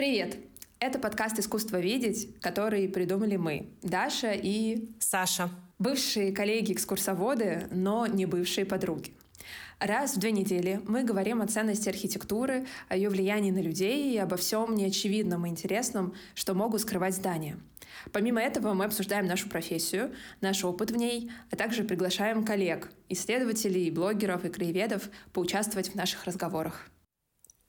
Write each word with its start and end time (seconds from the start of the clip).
Привет! 0.00 0.38
Это 0.78 0.98
подкаст 0.98 1.38
«Искусство 1.38 1.78
видеть», 1.78 2.40
который 2.40 2.88
придумали 2.88 3.36
мы, 3.36 3.68
Даша 3.82 4.32
и... 4.32 4.88
Саша. 4.98 5.50
Бывшие 5.78 6.32
коллеги-экскурсоводы, 6.32 7.66
но 7.70 8.06
не 8.06 8.24
бывшие 8.24 8.64
подруги. 8.64 9.12
Раз 9.78 10.16
в 10.16 10.18
две 10.18 10.32
недели 10.32 10.80
мы 10.88 11.04
говорим 11.04 11.42
о 11.42 11.46
ценности 11.48 11.90
архитектуры, 11.90 12.66
о 12.88 12.96
ее 12.96 13.10
влиянии 13.10 13.50
на 13.50 13.60
людей 13.60 14.14
и 14.14 14.16
обо 14.16 14.38
всем 14.38 14.74
неочевидном 14.74 15.44
и 15.44 15.50
интересном, 15.50 16.14
что 16.34 16.54
могут 16.54 16.80
скрывать 16.80 17.14
здания. 17.14 17.58
Помимо 18.10 18.40
этого 18.40 18.72
мы 18.72 18.86
обсуждаем 18.86 19.26
нашу 19.26 19.50
профессию, 19.50 20.14
наш 20.40 20.64
опыт 20.64 20.92
в 20.92 20.96
ней, 20.96 21.30
а 21.50 21.56
также 21.56 21.84
приглашаем 21.84 22.46
коллег, 22.46 22.90
исследователей, 23.10 23.90
блогеров 23.90 24.46
и 24.46 24.48
краеведов 24.48 25.10
поучаствовать 25.34 25.90
в 25.90 25.94
наших 25.94 26.24
разговорах. 26.24 26.90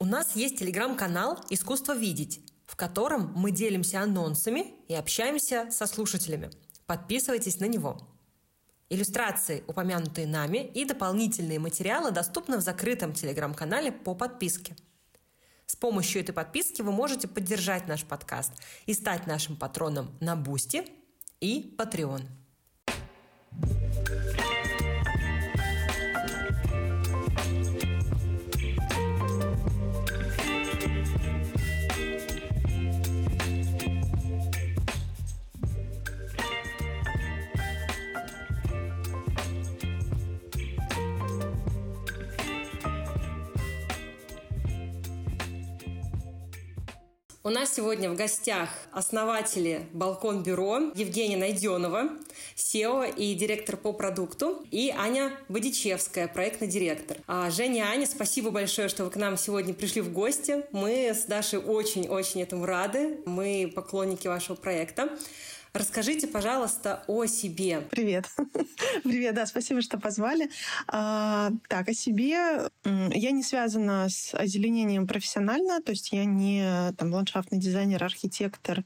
У 0.02 0.04
нас 0.04 0.34
есть 0.34 0.58
телеграм-канал 0.58 1.38
«Искусство 1.48 1.96
видеть», 1.96 2.40
в 2.66 2.74
котором 2.74 3.32
мы 3.36 3.52
делимся 3.52 4.00
анонсами 4.00 4.74
и 4.88 4.94
общаемся 4.96 5.68
со 5.70 5.86
слушателями. 5.86 6.50
Подписывайтесь 6.86 7.60
на 7.60 7.66
него. 7.66 8.00
Иллюстрации, 8.90 9.62
упомянутые 9.68 10.26
нами, 10.26 10.68
и 10.74 10.84
дополнительные 10.84 11.60
материалы 11.60 12.10
доступны 12.10 12.56
в 12.56 12.62
закрытом 12.62 13.12
телеграм-канале 13.12 13.92
по 13.92 14.16
подписке. 14.16 14.74
С 15.66 15.76
помощью 15.76 16.20
этой 16.20 16.32
подписки 16.32 16.82
вы 16.82 16.90
можете 16.90 17.28
поддержать 17.28 17.86
наш 17.86 18.04
подкаст 18.04 18.54
и 18.86 18.94
стать 18.94 19.28
нашим 19.28 19.54
патроном 19.54 20.18
на 20.18 20.34
Бусти 20.34 20.82
и 21.38 21.76
Patreon. 21.78 22.22
У 47.44 47.50
нас 47.50 47.74
сегодня 47.74 48.08
в 48.08 48.14
гостях 48.14 48.68
основатели 48.92 49.88
Балкон 49.92 50.44
Бюро 50.44 50.92
Евгения 50.94 51.36
Найденова, 51.36 52.10
SEO 52.54 53.12
и 53.16 53.34
директор 53.34 53.76
по 53.76 53.92
продукту, 53.92 54.64
и 54.70 54.94
Аня 54.96 55.32
Бодичевская, 55.48 56.28
проектный 56.28 56.68
директор. 56.68 57.16
А 57.26 57.50
Женя 57.50 57.86
Аня, 57.90 58.06
спасибо 58.06 58.50
большое, 58.50 58.88
что 58.88 59.04
вы 59.04 59.10
к 59.10 59.16
нам 59.16 59.36
сегодня 59.36 59.74
пришли 59.74 60.02
в 60.02 60.12
гости. 60.12 60.64
Мы 60.70 61.08
с 61.12 61.24
Дашей 61.24 61.58
очень-очень 61.58 62.42
этому 62.42 62.64
рады. 62.64 63.18
Мы 63.26 63.72
поклонники 63.74 64.28
вашего 64.28 64.54
проекта. 64.54 65.08
Расскажите, 65.74 66.26
пожалуйста, 66.26 67.02
о 67.06 67.24
себе. 67.24 67.80
Привет. 67.90 68.26
Привет, 69.04 69.34
да, 69.34 69.46
спасибо, 69.46 69.80
что 69.80 69.98
позвали. 69.98 70.50
А, 70.86 71.50
так, 71.66 71.88
о 71.88 71.94
себе. 71.94 72.68
Я 72.84 73.30
не 73.30 73.42
связана 73.42 74.08
с 74.10 74.34
озеленением 74.34 75.06
профессионально, 75.06 75.80
то 75.80 75.92
есть 75.92 76.12
я 76.12 76.26
не 76.26 76.92
там, 76.98 77.14
ландшафтный 77.14 77.58
дизайнер, 77.58 78.04
архитектор 78.04 78.84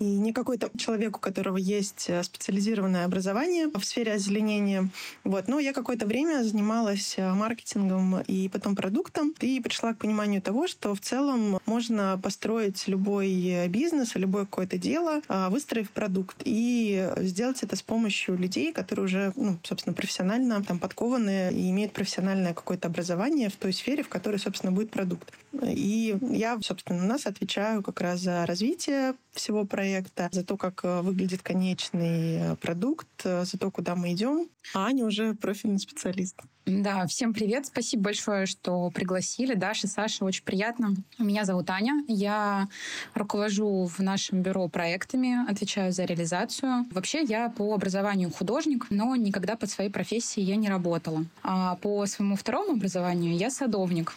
и 0.00 0.04
не 0.04 0.32
какой-то 0.32 0.70
человек, 0.78 1.18
у 1.18 1.20
которого 1.20 1.58
есть 1.58 2.06
э, 2.08 2.22
специализированное 2.22 3.04
образование 3.04 3.68
в 3.68 3.84
сфере 3.84 4.14
озеленения. 4.14 4.88
Вот. 5.24 5.46
Но 5.46 5.60
я 5.60 5.74
какое-то 5.74 6.06
время 6.06 6.42
занималась 6.42 7.14
э, 7.18 7.32
маркетингом 7.34 8.20
и 8.22 8.48
потом 8.48 8.74
продуктом, 8.74 9.34
и 9.40 9.60
пришла 9.60 9.92
к 9.92 9.98
пониманию 9.98 10.40
того, 10.40 10.66
что 10.68 10.94
в 10.94 11.00
целом 11.00 11.60
можно 11.66 12.18
построить 12.22 12.88
любой 12.88 13.30
э, 13.30 13.68
бизнес, 13.68 14.14
любое 14.14 14.46
какое-то 14.46 14.78
дело, 14.78 15.20
а, 15.28 15.50
выстроив 15.50 15.90
продукт, 15.90 16.36
и 16.44 17.10
сделать 17.18 17.62
это 17.62 17.76
с 17.76 17.82
помощью 17.82 18.38
людей, 18.38 18.72
которые 18.72 19.04
уже, 19.04 19.32
ну, 19.36 19.58
собственно, 19.62 19.94
профессионально 19.94 20.64
там 20.64 20.78
подкованы 20.78 21.52
и 21.52 21.68
имеют 21.70 21.92
профессиональное 21.92 22.54
какое-то 22.54 22.88
образование 22.88 23.50
в 23.50 23.56
той 23.56 23.74
сфере, 23.74 24.02
в 24.02 24.08
которой, 24.08 24.38
собственно, 24.38 24.72
будет 24.72 24.90
продукт. 24.90 25.30
И 25.62 26.16
я, 26.30 26.58
собственно, 26.62 27.04
у 27.04 27.06
нас 27.06 27.26
отвечаю 27.26 27.82
как 27.82 28.00
раз 28.00 28.20
за 28.20 28.46
развитие 28.46 29.14
всего 29.32 29.64
проекта, 29.64 29.89
за 30.32 30.44
то, 30.44 30.56
как 30.56 30.80
э, 30.84 31.00
выглядит 31.02 31.42
конечный 31.42 32.36
э, 32.36 32.56
продукт, 32.56 33.08
э, 33.24 33.44
за 33.44 33.58
то, 33.58 33.70
куда 33.70 33.94
мы 33.94 34.12
идем. 34.12 34.48
А 34.74 34.86
Аня 34.86 35.04
уже 35.04 35.34
профильный 35.34 35.78
специалист. 35.78 36.36
Да, 36.66 37.06
всем 37.06 37.32
привет. 37.32 37.66
Спасибо 37.66 38.04
большое, 38.04 38.46
что 38.46 38.90
пригласили. 38.90 39.54
Даша, 39.54 39.88
Саша, 39.88 40.24
очень 40.24 40.44
приятно. 40.44 40.94
Меня 41.18 41.44
зовут 41.44 41.68
Аня. 41.70 42.04
Я 42.06 42.68
руковожу 43.14 43.86
в 43.86 43.98
нашем 44.00 44.42
бюро 44.42 44.68
проектами, 44.68 45.50
отвечаю 45.50 45.92
за 45.92 46.04
реализацию. 46.04 46.86
Вообще 46.92 47.22
я 47.22 47.48
по 47.48 47.74
образованию 47.74 48.30
художник, 48.30 48.86
но 48.90 49.16
никогда 49.16 49.56
под 49.56 49.70
своей 49.70 49.90
профессией 49.90 50.46
я 50.46 50.56
не 50.56 50.68
работала. 50.68 51.24
А 51.42 51.76
по 51.76 52.06
своему 52.06 52.36
второму 52.36 52.74
образованию 52.74 53.36
я 53.36 53.50
садовник. 53.50 54.14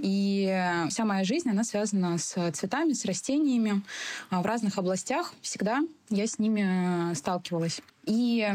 И 0.00 0.84
вся 0.88 1.04
моя 1.04 1.24
жизнь, 1.24 1.48
она 1.48 1.64
связана 1.64 2.18
с 2.18 2.50
цветами, 2.52 2.92
с 2.92 3.04
растениями. 3.04 3.82
А 4.30 4.42
в 4.42 4.46
разных 4.46 4.78
областях 4.78 5.34
всегда 5.42 5.80
я 6.10 6.26
с 6.26 6.38
ними 6.38 7.14
сталкивалась. 7.14 7.82
И 8.04 8.48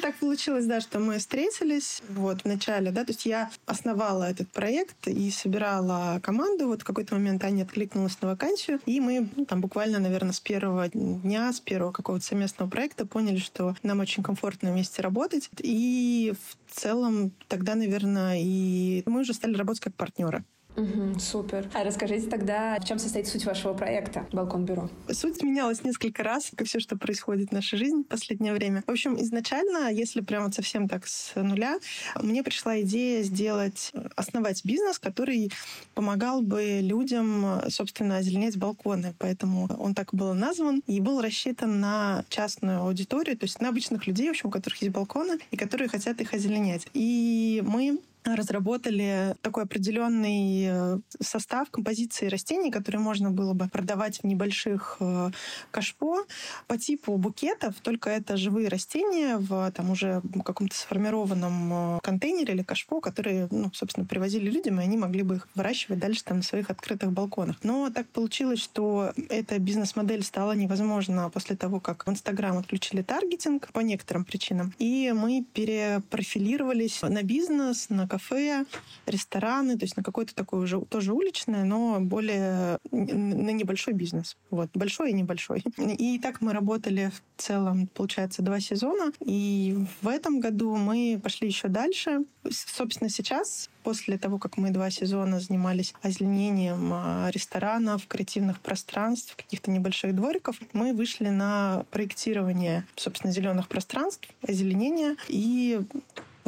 так 0.00 0.14
получилось, 0.16 0.64
да, 0.64 0.80
что 0.80 0.98
мы 0.98 1.18
встретились 1.18 2.02
вот 2.08 2.42
в 2.42 2.44
начале, 2.46 2.90
да, 2.90 3.04
то 3.04 3.10
есть 3.10 3.26
я 3.26 3.50
основала 3.66 4.24
этот 4.24 4.48
проект 4.50 5.06
и 5.06 5.30
собирала 5.30 6.20
команду. 6.22 6.68
Вот 6.68 6.82
в 6.82 6.84
какой-то 6.84 7.14
момент 7.14 7.44
Аня 7.44 7.64
откликнулась 7.64 8.16
на 8.22 8.28
вакансию, 8.28 8.80
и 8.86 8.98
мы 8.98 9.28
ну, 9.36 9.44
там 9.44 9.60
буквально, 9.60 9.98
наверное, 9.98 10.32
с 10.32 10.40
первого 10.40 10.88
дня, 10.88 11.52
с 11.52 11.60
первого 11.60 11.92
какого-то 11.92 12.24
совместного 12.24 12.70
проекта 12.70 13.04
поняли, 13.04 13.38
что 13.38 13.76
нам 13.82 14.00
очень 14.00 14.22
комфортно 14.22 14.72
вместе 14.72 15.02
работать. 15.02 15.50
И 15.58 16.32
в 16.46 16.80
целом 16.80 17.32
тогда, 17.48 17.74
наверное, 17.74 18.38
и 18.40 19.02
мы 19.04 19.20
уже 19.20 19.34
стали 19.34 19.54
работать 19.54 19.82
как 19.82 19.94
партнеры. 19.94 20.44
Угу, 20.76 21.18
супер. 21.18 21.68
А 21.74 21.84
расскажите 21.84 22.28
тогда, 22.28 22.78
в 22.80 22.84
чем 22.86 22.98
состоит 22.98 23.26
суть 23.26 23.44
вашего 23.44 23.74
проекта 23.74 24.26
«Балкон 24.32 24.64
Бюро»? 24.64 24.88
Суть 25.10 25.42
менялась 25.42 25.82
несколько 25.84 26.22
раз, 26.22 26.50
как 26.56 26.66
все, 26.68 26.80
что 26.80 26.96
происходит 26.96 27.50
в 27.50 27.52
нашей 27.52 27.78
жизни 27.78 28.02
в 28.02 28.06
последнее 28.06 28.52
время. 28.52 28.82
В 28.86 28.90
общем, 28.90 29.20
изначально, 29.20 29.92
если 29.92 30.20
прямо 30.20 30.50
совсем 30.52 30.88
так 30.88 31.06
с 31.06 31.32
нуля, 31.34 31.78
мне 32.22 32.42
пришла 32.42 32.80
идея 32.80 33.22
сделать, 33.22 33.92
основать 34.16 34.64
бизнес, 34.64 34.98
который 34.98 35.50
помогал 35.94 36.40
бы 36.40 36.80
людям, 36.80 37.60
собственно, 37.68 38.18
озеленять 38.18 38.56
балконы. 38.56 39.14
Поэтому 39.18 39.68
он 39.78 39.94
так 39.94 40.14
был 40.14 40.34
назван 40.34 40.82
и 40.86 41.00
был 41.00 41.20
рассчитан 41.20 41.80
на 41.80 42.24
частную 42.28 42.80
аудиторию, 42.80 43.36
то 43.36 43.44
есть 43.44 43.60
на 43.60 43.68
обычных 43.68 44.06
людей, 44.06 44.28
в 44.28 44.30
общем, 44.30 44.48
у 44.48 44.52
которых 44.52 44.80
есть 44.82 44.92
балконы 44.92 45.38
и 45.50 45.56
которые 45.56 45.88
хотят 45.88 46.20
их 46.20 46.32
озеленять. 46.32 46.86
И 46.94 47.62
мы 47.66 48.00
разработали 48.24 49.34
такой 49.40 49.64
определенный 49.64 50.66
э, 50.68 50.98
состав 51.20 51.70
композиции 51.70 52.28
растений, 52.28 52.70
которые 52.70 53.00
можно 53.00 53.30
было 53.30 53.54
бы 53.54 53.68
продавать 53.68 54.20
в 54.20 54.24
небольших 54.24 54.96
э, 55.00 55.30
кашпо 55.70 56.24
по 56.66 56.76
типу 56.76 57.16
букетов, 57.16 57.74
только 57.80 58.10
это 58.10 58.36
живые 58.36 58.68
растения 58.68 59.38
в 59.38 59.70
там 59.72 59.90
уже 59.90 60.22
каком-то 60.44 60.76
сформированном 60.76 61.96
э, 61.96 62.00
контейнере 62.02 62.54
или 62.54 62.62
кашпо, 62.62 63.00
которые, 63.00 63.48
ну, 63.50 63.70
собственно, 63.72 64.06
привозили 64.06 64.50
людям, 64.50 64.80
и 64.80 64.84
они 64.84 64.96
могли 64.96 65.22
бы 65.22 65.36
их 65.36 65.48
выращивать 65.54 65.98
дальше 65.98 66.24
там 66.24 66.38
на 66.38 66.42
своих 66.42 66.70
открытых 66.70 67.12
балконах. 67.12 67.56
Но 67.62 67.90
так 67.90 68.06
получилось, 68.08 68.60
что 68.60 69.12
эта 69.28 69.58
бизнес-модель 69.58 70.22
стала 70.22 70.52
невозможна 70.52 71.30
после 71.30 71.56
того, 71.56 71.80
как 71.80 72.06
в 72.06 72.10
Инстаграм 72.10 72.58
отключили 72.58 73.02
таргетинг 73.02 73.72
по 73.72 73.80
некоторым 73.80 74.24
причинам, 74.24 74.74
и 74.78 75.12
мы 75.16 75.44
перепрофилировались 75.54 77.00
на 77.02 77.22
бизнес, 77.22 77.88
на 77.88 78.09
кафе, 78.10 78.66
рестораны, 79.06 79.78
то 79.78 79.84
есть 79.84 79.96
на 79.96 80.02
какой-то 80.02 80.34
такой 80.34 80.60
уже 80.60 80.80
тоже 80.80 81.12
уличное, 81.12 81.64
но 81.64 82.00
более 82.00 82.78
на 82.90 83.50
небольшой 83.52 83.94
бизнес. 83.94 84.36
Вот, 84.50 84.70
большой 84.74 85.10
и 85.10 85.14
небольшой. 85.14 85.62
И 85.78 86.18
так 86.18 86.40
мы 86.40 86.52
работали 86.52 87.12
в 87.14 87.42
целом, 87.42 87.86
получается, 87.86 88.42
два 88.42 88.60
сезона. 88.60 89.12
И 89.24 89.78
в 90.02 90.08
этом 90.08 90.40
году 90.40 90.76
мы 90.76 91.20
пошли 91.22 91.46
еще 91.46 91.68
дальше. 91.68 92.24
Собственно, 92.50 93.08
сейчас, 93.10 93.70
после 93.84 94.18
того, 94.18 94.38
как 94.38 94.56
мы 94.56 94.70
два 94.70 94.90
сезона 94.90 95.38
занимались 95.40 95.94
озеленением 96.02 96.90
а, 96.92 97.30
ресторанов, 97.32 98.06
креативных 98.06 98.60
пространств, 98.60 99.36
каких-то 99.36 99.70
небольших 99.70 100.14
двориков, 100.14 100.56
мы 100.72 100.92
вышли 100.92 101.28
на 101.28 101.84
проектирование, 101.90 102.84
собственно, 102.96 103.32
зеленых 103.32 103.68
пространств, 103.68 104.28
озеленения. 104.42 105.16
И 105.28 105.80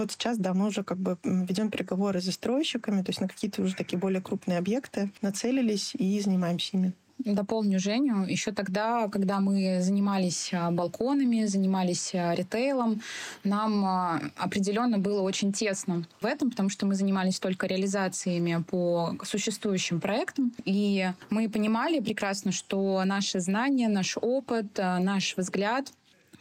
вот 0.03 0.13
сейчас, 0.13 0.39
да, 0.39 0.55
мы 0.55 0.67
уже 0.67 0.83
как 0.85 0.99
бы 0.99 1.19
ведем 1.25 1.71
переговоры 1.71 2.21
с 2.21 2.25
застройщиками, 2.25 3.03
то 3.03 3.11
есть 3.11 3.21
на 3.21 3.29
какие-то 3.29 3.63
уже 3.63 3.75
такие 3.75 3.99
более 3.99 4.21
крупные 4.21 4.59
объекты 4.59 5.11
нацелились 5.23 5.95
и 5.95 6.21
занимаемся 6.21 6.77
ими. 6.77 6.93
дополню 7.19 7.79
Женю. 7.79 8.25
Еще 8.27 8.53
тогда, 8.53 9.09
когда 9.09 9.41
мы 9.41 9.81
занимались 9.81 10.51
а, 10.53 10.71
балконами, 10.71 11.45
занимались 11.45 12.15
а, 12.15 12.35
ритейлом, 12.35 13.01
нам 13.45 13.85
а, 13.85 14.21
определенно 14.37 14.99
было 14.99 15.23
очень 15.23 15.53
тесно 15.53 16.05
в 16.21 16.27
этом, 16.27 16.51
потому 16.51 16.69
что 16.69 16.87
мы 16.87 16.95
занимались 16.95 17.39
только 17.39 17.67
реализациями 17.67 18.63
по 18.69 19.17
существующим 19.25 20.01
проектам. 20.01 20.53
И 20.65 21.11
мы 21.31 21.49
понимали 21.49 22.01
прекрасно, 22.01 22.51
что 22.51 23.03
наши 23.05 23.41
знания, 23.41 23.89
наш 23.89 24.17
опыт, 24.21 24.79
наш 24.79 25.37
взгляд 25.37 25.93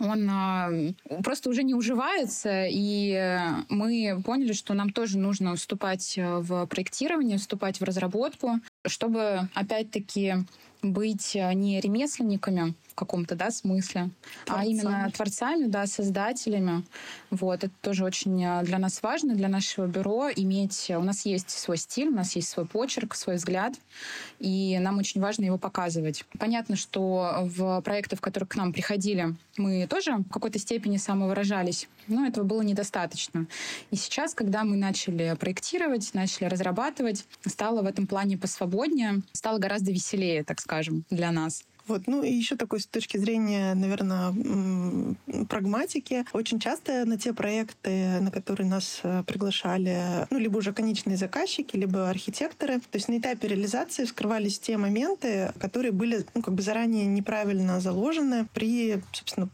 он 0.01 0.27
а, 0.29 0.69
просто 1.23 1.49
уже 1.49 1.63
не 1.63 1.73
уживается, 1.73 2.65
и 2.69 3.39
мы 3.69 4.21
поняли, 4.25 4.53
что 4.53 4.73
нам 4.73 4.91
тоже 4.91 5.17
нужно 5.17 5.55
вступать 5.55 6.15
в 6.17 6.65
проектирование, 6.67 7.37
вступать 7.37 7.79
в 7.79 7.83
разработку, 7.83 8.59
чтобы 8.85 9.47
опять-таки 9.53 10.35
быть 10.81 11.35
не 11.35 11.79
ремесленниками, 11.79 12.73
в 12.91 12.95
каком-то 12.95 13.35
да, 13.35 13.51
смысле, 13.51 14.11
Творцами. 14.45 14.67
а 14.67 14.69
именно 14.69 15.11
творцами, 15.11 15.67
да, 15.67 15.87
создателями. 15.87 16.83
Вот, 17.29 17.63
это 17.63 17.73
тоже 17.81 18.03
очень 18.03 18.43
э, 18.43 18.63
для 18.63 18.77
нас 18.79 19.01
важно, 19.01 19.33
для 19.33 19.47
нашего 19.47 19.87
бюро 19.87 20.29
иметь... 20.35 20.91
У 20.91 21.03
нас 21.03 21.25
есть 21.25 21.49
свой 21.49 21.77
стиль, 21.77 22.09
у 22.09 22.15
нас 22.15 22.35
есть 22.35 22.49
свой 22.49 22.65
почерк, 22.65 23.15
свой 23.15 23.37
взгляд, 23.37 23.73
и 24.39 24.77
нам 24.79 24.97
очень 24.97 25.21
важно 25.21 25.45
его 25.45 25.57
показывать. 25.57 26.25
Понятно, 26.37 26.75
что 26.75 27.39
в 27.41 27.81
проектах, 27.81 28.19
в 28.19 28.21
которых 28.21 28.49
к 28.49 28.55
нам 28.55 28.73
приходили, 28.73 29.35
мы 29.57 29.87
тоже 29.87 30.17
в 30.17 30.29
какой-то 30.29 30.59
степени 30.59 30.97
самовыражались, 30.97 31.87
но 32.07 32.25
этого 32.25 32.43
было 32.43 32.61
недостаточно. 32.61 33.47
И 33.89 33.95
сейчас, 33.95 34.33
когда 34.33 34.63
мы 34.63 34.75
начали 34.75 35.35
проектировать, 35.39 36.13
начали 36.13 36.45
разрабатывать, 36.45 37.25
стало 37.45 37.81
в 37.81 37.85
этом 37.85 38.07
плане 38.07 38.37
посвободнее, 38.37 39.21
стало 39.33 39.57
гораздо 39.57 39.91
веселее, 39.91 40.43
так 40.43 40.59
скажем, 40.59 41.05
для 41.09 41.31
нас. 41.31 41.63
Вот. 41.87 42.03
Ну 42.07 42.23
и 42.23 42.31
еще 42.31 42.55
такой 42.55 42.79
с 42.79 42.87
точки 42.87 43.17
зрения, 43.17 43.73
наверное, 43.73 44.33
прагматики. 45.49 46.25
Очень 46.33 46.59
часто 46.59 47.05
на 47.05 47.17
те 47.17 47.33
проекты, 47.33 48.19
на 48.19 48.31
которые 48.31 48.67
нас 48.67 48.99
э, 49.03 49.23
приглашали, 49.25 50.27
ну, 50.29 50.37
либо 50.37 50.57
уже 50.57 50.73
конечные 50.73 51.17
заказчики, 51.17 51.75
либо 51.75 52.09
архитекторы, 52.09 52.79
то 52.79 52.95
есть 52.95 53.07
на 53.07 53.17
этапе 53.17 53.47
реализации 53.47 54.05
вскрывались 54.05 54.59
те 54.59 54.77
моменты, 54.77 55.51
которые 55.59 55.91
были 55.91 56.25
ну, 56.33 56.41
как 56.41 56.53
бы 56.53 56.61
заранее 56.61 57.05
неправильно 57.05 57.79
заложены 57.79 58.47
при, 58.53 59.01
собственно, 59.11 59.49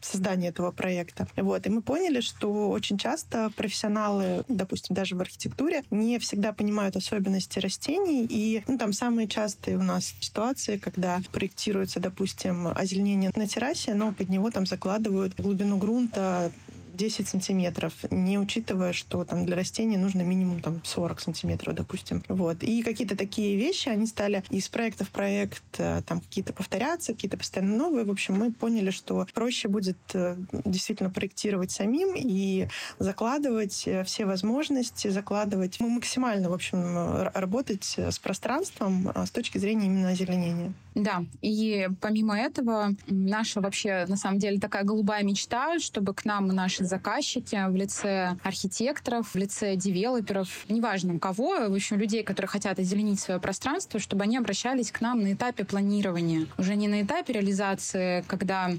создания 0.00 0.48
этого 0.48 0.70
проекта. 0.70 1.26
Вот. 1.36 1.66
И 1.66 1.70
мы 1.70 1.82
поняли, 1.82 2.20
что 2.20 2.70
очень 2.70 2.98
часто 2.98 3.50
профессионалы, 3.56 4.44
допустим, 4.48 4.94
даже 4.94 5.16
в 5.16 5.20
архитектуре, 5.20 5.84
не 5.90 6.18
всегда 6.18 6.52
понимают 6.52 6.96
особенности 6.96 7.58
растений. 7.58 8.26
И 8.28 8.62
ну, 8.66 8.78
там 8.78 8.92
самые 8.92 9.28
частые 9.28 9.76
у 9.76 9.82
нас 9.82 10.14
ситуации, 10.20 10.76
когда 10.78 11.20
проектируется, 11.32 12.00
допустим, 12.00 12.68
озеленение 12.68 13.30
на 13.34 13.46
террасе, 13.46 13.94
но 13.94 14.12
под 14.12 14.28
него 14.28 14.50
там 14.50 14.66
закладывают 14.66 15.34
глубину 15.36 15.76
грунта 15.76 16.52
10 17.00 17.28
сантиметров, 17.28 17.94
не 18.10 18.38
учитывая, 18.38 18.92
что 18.92 19.24
там 19.24 19.46
для 19.46 19.56
растений 19.56 19.96
нужно 19.96 20.20
минимум 20.20 20.60
там 20.60 20.82
40 20.84 21.20
сантиметров, 21.20 21.74
допустим. 21.74 22.22
Вот. 22.28 22.62
И 22.62 22.82
какие-то 22.82 23.16
такие 23.16 23.56
вещи, 23.56 23.88
они 23.88 24.06
стали 24.06 24.42
из 24.50 24.68
проекта 24.68 25.06
в 25.06 25.08
проект 25.08 25.62
э, 25.78 26.02
там 26.06 26.20
какие-то 26.20 26.52
повторяться, 26.52 27.14
какие-то 27.14 27.38
постоянно 27.38 27.74
новые. 27.74 28.04
В 28.04 28.10
общем, 28.10 28.34
мы 28.34 28.52
поняли, 28.52 28.90
что 28.90 29.26
проще 29.32 29.68
будет 29.68 29.96
э, 30.12 30.36
действительно 30.66 31.08
проектировать 31.08 31.70
самим 31.70 32.14
и 32.14 32.68
закладывать 32.98 33.84
э, 33.86 34.04
все 34.04 34.26
возможности, 34.26 35.08
закладывать, 35.08 35.80
мы 35.80 35.88
ну, 35.88 35.94
максимально, 35.94 36.50
в 36.50 36.52
общем, 36.52 37.30
работать 37.34 37.94
с 37.96 38.18
пространством 38.18 39.10
с 39.14 39.30
точки 39.30 39.56
зрения 39.56 39.86
именно 39.86 40.10
озеленения. 40.10 40.74
Да, 40.94 41.24
и 41.40 41.88
помимо 42.00 42.38
этого, 42.38 42.90
наша 43.06 43.60
вообще, 43.60 44.04
на 44.08 44.16
самом 44.16 44.38
деле, 44.38 44.58
такая 44.58 44.84
голубая 44.84 45.22
мечта, 45.22 45.78
чтобы 45.78 46.14
к 46.14 46.24
нам 46.24 46.48
наши 46.48 46.84
заказчики 46.90 47.56
в 47.68 47.74
лице 47.74 48.36
архитекторов, 48.42 49.32
в 49.32 49.36
лице 49.36 49.76
девелоперов, 49.76 50.48
неважно 50.68 51.18
кого, 51.18 51.68
в 51.68 51.74
общем, 51.74 51.98
людей, 51.98 52.22
которые 52.22 52.48
хотят 52.48 52.78
озеленить 52.78 53.20
свое 53.20 53.40
пространство, 53.40 53.98
чтобы 53.98 54.24
они 54.24 54.36
обращались 54.36 54.92
к 54.92 55.00
нам 55.00 55.22
на 55.22 55.32
этапе 55.32 55.64
планирования. 55.64 56.46
Уже 56.58 56.74
не 56.76 56.88
на 56.88 57.02
этапе 57.02 57.32
реализации, 57.32 58.24
когда 58.26 58.72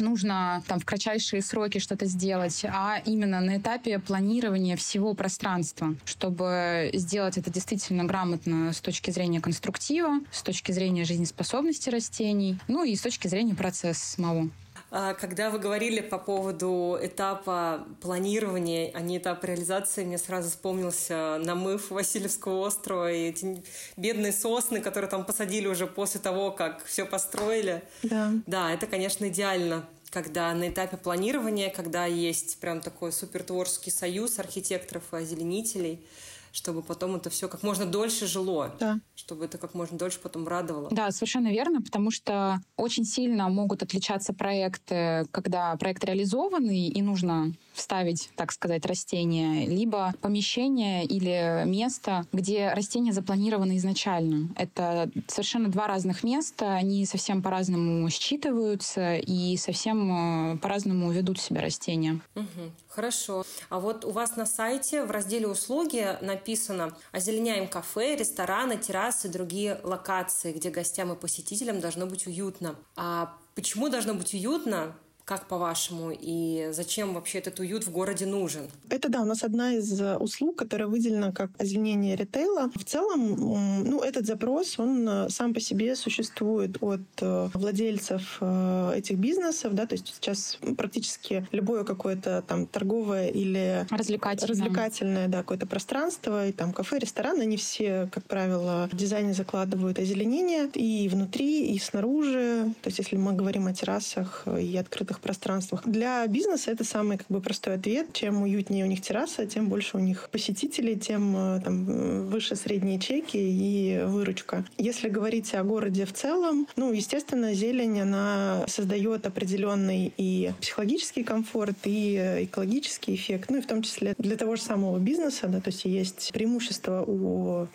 нужно 0.00 0.62
там 0.66 0.80
в 0.80 0.84
кратчайшие 0.84 1.42
сроки 1.42 1.78
что-то 1.78 2.06
сделать, 2.06 2.64
а 2.64 3.02
именно 3.04 3.40
на 3.40 3.58
этапе 3.58 3.98
планирования 3.98 4.76
всего 4.76 5.14
пространства, 5.14 5.94
чтобы 6.04 6.90
сделать 6.94 7.36
это 7.38 7.50
действительно 7.50 8.04
грамотно 8.04 8.72
с 8.72 8.80
точки 8.80 9.10
зрения 9.10 9.40
конструктива, 9.40 10.20
с 10.30 10.42
точки 10.42 10.72
зрения 10.72 11.04
жизнеспособности 11.04 11.90
растений, 11.90 12.58
ну 12.68 12.84
и 12.84 12.96
с 12.96 13.02
точки 13.02 13.28
зрения 13.28 13.54
процесса 13.54 14.04
самого. 14.04 14.50
А, 14.94 15.14
когда 15.14 15.48
вы 15.48 15.58
говорили 15.58 16.02
по 16.02 16.18
поводу 16.18 16.98
этапа 17.00 17.86
планирования, 18.02 18.90
а 18.92 19.00
не 19.00 19.16
этапа 19.16 19.46
реализации, 19.46 20.04
мне 20.04 20.18
сразу 20.18 20.50
вспомнился 20.50 21.38
намыв 21.42 21.90
Васильевского 21.90 22.66
острова 22.66 23.10
и 23.10 23.30
эти 23.30 23.64
бедные 23.96 24.32
сосны, 24.32 24.82
которые 24.82 25.08
там 25.08 25.24
посадили 25.24 25.66
уже 25.66 25.86
после 25.86 26.20
того, 26.20 26.50
как 26.50 26.84
все 26.84 27.06
построили. 27.06 27.82
Да. 28.02 28.32
Да, 28.46 28.70
это, 28.70 28.86
конечно, 28.86 29.28
идеально 29.28 29.84
когда 30.10 30.52
на 30.52 30.68
этапе 30.68 30.98
планирования, 30.98 31.70
когда 31.70 32.04
есть 32.04 32.58
прям 32.58 32.82
такой 32.82 33.12
супер 33.12 33.42
творческий 33.44 33.90
союз 33.90 34.38
архитекторов 34.38 35.04
и 35.12 35.16
озеленителей, 35.16 36.04
чтобы 36.52 36.82
потом 36.82 37.16
это 37.16 37.30
все 37.30 37.48
как 37.48 37.62
можно 37.62 37.86
дольше 37.86 38.26
жило. 38.26 38.74
Да. 38.78 39.00
Чтобы 39.14 39.46
это 39.46 39.58
как 39.58 39.74
можно 39.74 39.98
дольше 39.98 40.20
потом 40.20 40.46
радовало. 40.46 40.90
Да, 40.90 41.10
совершенно 41.10 41.48
верно, 41.48 41.80
потому 41.80 42.10
что 42.10 42.60
очень 42.76 43.04
сильно 43.04 43.48
могут 43.48 43.82
отличаться 43.82 44.34
проекты, 44.34 45.26
когда 45.30 45.74
проект 45.76 46.04
реализованный 46.04 46.88
и 46.88 47.02
нужно 47.02 47.54
вставить, 47.72 48.30
так 48.36 48.52
сказать, 48.52 48.86
растение, 48.86 49.66
либо 49.66 50.14
помещение 50.20 51.04
или 51.04 51.64
место, 51.66 52.26
где 52.32 52.72
растения 52.72 53.12
запланированы 53.12 53.76
изначально. 53.76 54.50
Это 54.56 55.10
совершенно 55.28 55.68
два 55.68 55.86
разных 55.86 56.24
места, 56.24 56.74
они 56.74 57.06
совсем 57.06 57.42
по-разному 57.42 58.08
считываются 58.10 59.16
и 59.16 59.56
совсем 59.56 60.54
э, 60.54 60.58
по-разному 60.58 61.10
ведут 61.10 61.40
себя 61.40 61.60
растения. 61.60 62.20
Угу, 62.34 62.72
хорошо. 62.88 63.44
А 63.68 63.80
вот 63.80 64.04
у 64.04 64.10
вас 64.10 64.36
на 64.36 64.46
сайте 64.46 65.04
в 65.04 65.10
разделе 65.10 65.46
«Услуги» 65.46 66.16
написано 66.20 66.94
«Озеленяем 67.12 67.68
кафе, 67.68 68.16
рестораны, 68.16 68.76
террасы 68.76 69.28
другие 69.28 69.80
локации, 69.82 70.52
где 70.52 70.70
гостям 70.70 71.12
и 71.12 71.16
посетителям 71.16 71.80
должно 71.80 72.06
быть 72.06 72.26
уютно». 72.26 72.76
А 72.96 73.34
почему 73.54 73.88
должно 73.88 74.14
быть 74.14 74.34
уютно? 74.34 74.94
Как 75.24 75.46
по-вашему? 75.46 76.12
И 76.12 76.68
зачем 76.72 77.14
вообще 77.14 77.38
этот 77.38 77.60
уют 77.60 77.86
в 77.86 77.92
городе 77.92 78.26
нужен? 78.26 78.68
Это, 78.88 79.08
да, 79.08 79.20
у 79.22 79.24
нас 79.24 79.44
одна 79.44 79.74
из 79.74 80.00
э, 80.00 80.16
услуг, 80.16 80.56
которая 80.56 80.88
выделена 80.88 81.32
как 81.32 81.50
озеленение 81.58 82.16
ритейла. 82.16 82.70
В 82.74 82.84
целом, 82.84 83.84
ну, 83.84 84.00
этот 84.00 84.26
запрос, 84.26 84.78
он 84.78 85.08
э, 85.08 85.28
сам 85.28 85.54
по 85.54 85.60
себе 85.60 85.94
существует 85.96 86.76
от 86.80 87.00
э, 87.20 87.48
владельцев 87.54 88.40
этих 88.42 89.18
бизнесов, 89.18 89.74
да, 89.74 89.86
то 89.86 89.94
есть 89.94 90.14
сейчас 90.14 90.58
практически 90.76 91.46
любое 91.52 91.84
какое-то 91.84 92.42
там 92.46 92.66
торговое 92.66 93.28
или 93.28 93.86
развлекательное, 93.90 94.48
развлекательное 94.48 95.28
да, 95.28 95.38
какое-то 95.38 95.66
пространство, 95.66 96.46
и 96.46 96.52
там 96.52 96.72
кафе, 96.72 96.98
рестораны, 96.98 97.42
они 97.42 97.56
все, 97.56 98.08
как 98.12 98.24
правило, 98.24 98.88
в 98.90 98.96
дизайне 98.96 99.34
закладывают 99.34 99.98
озеленение 99.98 100.68
и 100.74 101.08
внутри, 101.08 101.74
и 101.74 101.78
снаружи. 101.78 102.72
То 102.82 102.88
есть 102.88 102.98
если 102.98 103.16
мы 103.16 103.32
говорим 103.32 103.66
о 103.66 103.74
террасах 103.74 104.46
и 104.46 104.76
открытых 104.76 105.11
открытых 105.12 105.20
пространствах. 105.20 105.82
Для 105.84 106.26
бизнеса 106.26 106.70
это 106.70 106.84
самый 106.84 107.18
как 107.18 107.26
бы 107.28 107.40
простой 107.40 107.74
ответ. 107.74 108.12
Чем 108.12 108.42
уютнее 108.42 108.84
у 108.84 108.88
них 108.88 109.00
терраса, 109.00 109.46
тем 109.46 109.68
больше 109.68 109.96
у 109.96 110.00
них 110.00 110.28
посетителей, 110.30 110.96
тем 110.96 111.36
э, 111.36 111.60
там, 111.64 112.26
выше 112.28 112.56
средние 112.56 112.98
чеки 112.98 113.38
и 113.38 114.02
выручка. 114.04 114.64
Если 114.78 115.08
говорить 115.08 115.54
о 115.54 115.62
городе 115.64 116.04
в 116.04 116.12
целом, 116.12 116.66
ну, 116.76 116.92
естественно, 116.92 117.54
зелень, 117.54 118.00
она 118.00 118.64
создает 118.66 119.26
определенный 119.26 120.12
и 120.16 120.52
психологический 120.60 121.24
комфорт, 121.24 121.76
и 121.84 122.46
экологический 122.50 123.14
эффект, 123.14 123.50
ну 123.50 123.58
и 123.58 123.60
в 123.60 123.66
том 123.66 123.82
числе 123.82 124.14
для 124.18 124.36
того 124.36 124.56
же 124.56 124.62
самого 124.62 124.98
бизнеса, 124.98 125.48
да, 125.48 125.60
то 125.60 125.70
есть 125.70 125.84
есть 125.84 126.30
преимущество 126.32 127.04
у 127.06 127.66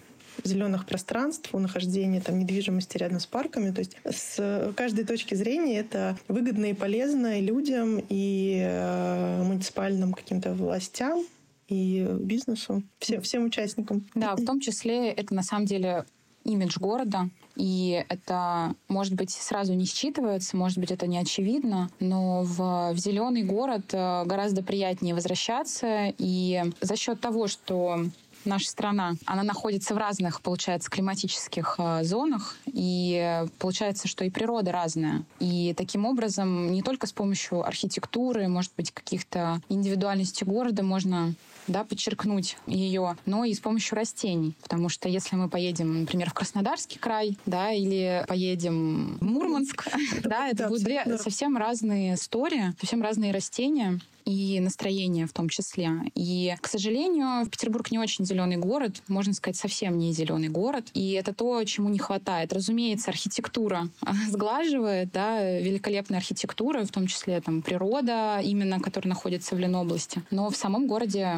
зеленых 0.43 0.85
пространств, 0.85 1.53
у 1.53 1.59
нахождения 1.59 2.21
там, 2.21 2.39
недвижимости 2.39 2.97
рядом 2.97 3.19
с 3.19 3.25
парками. 3.25 3.71
То 3.71 3.79
есть 3.79 3.97
с 4.05 4.73
каждой 4.75 5.05
точки 5.05 5.35
зрения 5.35 5.79
это 5.79 6.17
выгодно 6.27 6.65
и 6.65 6.73
полезно 6.73 7.39
и 7.39 7.45
людям, 7.45 8.01
и 8.09 8.61
э, 8.63 9.43
муниципальным 9.43 10.13
каким-то 10.13 10.53
властям, 10.53 11.25
и 11.67 12.07
бизнесу, 12.21 12.83
всем, 12.99 13.21
всем 13.21 13.45
участникам. 13.45 14.05
Да, 14.15 14.35
в 14.35 14.45
том 14.45 14.59
числе 14.59 15.11
это 15.11 15.33
на 15.33 15.43
самом 15.43 15.65
деле 15.65 16.05
имидж 16.43 16.79
города, 16.79 17.29
и 17.57 18.05
это, 18.07 18.73
может 18.87 19.13
быть, 19.15 19.31
сразу 19.31 19.73
не 19.73 19.85
считывается, 19.85 20.55
может 20.55 20.77
быть, 20.77 20.91
это 20.91 21.07
не 21.07 21.17
очевидно, 21.17 21.89
но 21.99 22.43
в, 22.43 22.93
в 22.93 22.97
зеленый 22.97 23.43
город 23.43 23.93
э, 23.93 24.23
гораздо 24.25 24.63
приятнее 24.63 25.13
возвращаться, 25.13 26.13
и 26.17 26.63
за 26.79 26.95
счет 26.95 27.19
того, 27.19 27.47
что 27.47 28.05
наша 28.47 28.69
страна, 28.69 29.15
она 29.25 29.43
находится 29.43 29.93
в 29.93 29.97
разных, 29.97 30.41
получается, 30.41 30.89
климатических 30.89 31.75
э, 31.77 32.03
зонах, 32.03 32.55
и 32.65 33.45
получается, 33.59 34.07
что 34.07 34.25
и 34.25 34.29
природа 34.29 34.71
разная. 34.71 35.23
И 35.39 35.73
таким 35.77 36.05
образом 36.05 36.71
не 36.71 36.81
только 36.81 37.07
с 37.07 37.13
помощью 37.13 37.65
архитектуры, 37.65 38.47
может 38.47 38.71
быть, 38.75 38.91
каких-то 38.91 39.61
индивидуальностей 39.69 40.45
города 40.45 40.83
можно 40.83 41.33
да, 41.67 41.83
подчеркнуть 41.83 42.57
ее, 42.65 43.17
но 43.25 43.43
и 43.43 43.53
с 43.53 43.59
помощью 43.59 43.95
растений. 43.95 44.55
Потому 44.61 44.89
что 44.89 45.09
если 45.09 45.35
мы 45.35 45.49
поедем, 45.49 46.01
например, 46.01 46.29
в 46.29 46.33
Краснодарский 46.33 46.97
край, 46.97 47.37
да, 47.45 47.71
или 47.71 48.25
поедем 48.27 49.17
в 49.19 49.23
Мурманск, 49.23 49.87
да, 50.23 50.49
это 50.49 50.67
будут 50.67 50.83
две 50.83 51.17
совсем 51.17 51.57
разные 51.57 52.15
истории, 52.15 52.73
совсем 52.79 53.01
разные 53.01 53.31
растения 53.31 53.99
и 54.27 54.59
настроение 54.59 55.25
в 55.25 55.31
том 55.31 55.47
числе. 55.47 55.89
И, 56.13 56.53
к 56.59 56.67
сожалению, 56.67 57.47
Петербург 57.49 57.89
не 57.91 57.97
очень 57.97 58.25
зеленый 58.25 58.57
город, 58.57 59.01
можно 59.07 59.33
сказать, 59.33 59.55
совсем 59.55 59.97
не 59.97 60.11
зеленый 60.11 60.49
город. 60.49 60.87
И 60.93 61.13
это 61.13 61.33
то, 61.33 61.63
чему 61.63 61.87
не 61.87 61.97
хватает. 61.97 62.51
Разумеется, 62.51 63.09
архитектура 63.09 63.87
сглаживает, 64.29 65.13
да, 65.13 65.59
великолепная 65.59 66.19
архитектура, 66.19 66.83
в 66.83 66.91
том 66.91 67.07
числе 67.07 67.39
там 67.39 67.61
природа, 67.61 68.41
именно, 68.43 68.81
которая 68.81 69.07
находится 69.09 69.55
в 69.55 69.59
Ленобласти. 69.59 70.21
Но 70.29 70.49
в 70.49 70.57
самом 70.57 70.87
городе 70.87 71.37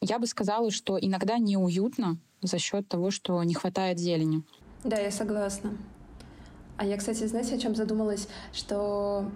я 0.00 0.18
бы 0.18 0.26
сказала, 0.26 0.72
что 0.72 0.98
иногда 0.98 1.38
неуютно 1.38 2.18
за 2.42 2.58
счет 2.58 2.88
того, 2.88 3.12
что 3.12 3.40
не 3.44 3.54
хватает 3.54 4.00
зелени. 4.00 4.42
Да, 4.82 4.98
я 4.98 5.12
согласна. 5.12 5.78
А 6.76 6.84
я, 6.84 6.96
кстати, 6.96 7.24
знаете, 7.26 7.54
о 7.54 7.58
чем 7.58 7.76
задумалась? 7.76 8.26
Что 8.52 9.30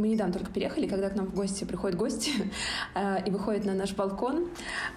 мы 0.00 0.08
недавно 0.08 0.32
только 0.32 0.50
переехали, 0.50 0.86
когда 0.86 1.10
к 1.10 1.16
нам 1.16 1.26
в 1.26 1.34
гости 1.34 1.64
приходят 1.64 1.98
гости 1.98 2.32
э, 2.94 3.24
и 3.26 3.30
выходят 3.30 3.64
на 3.64 3.74
наш 3.74 3.94
балкон, 3.94 4.48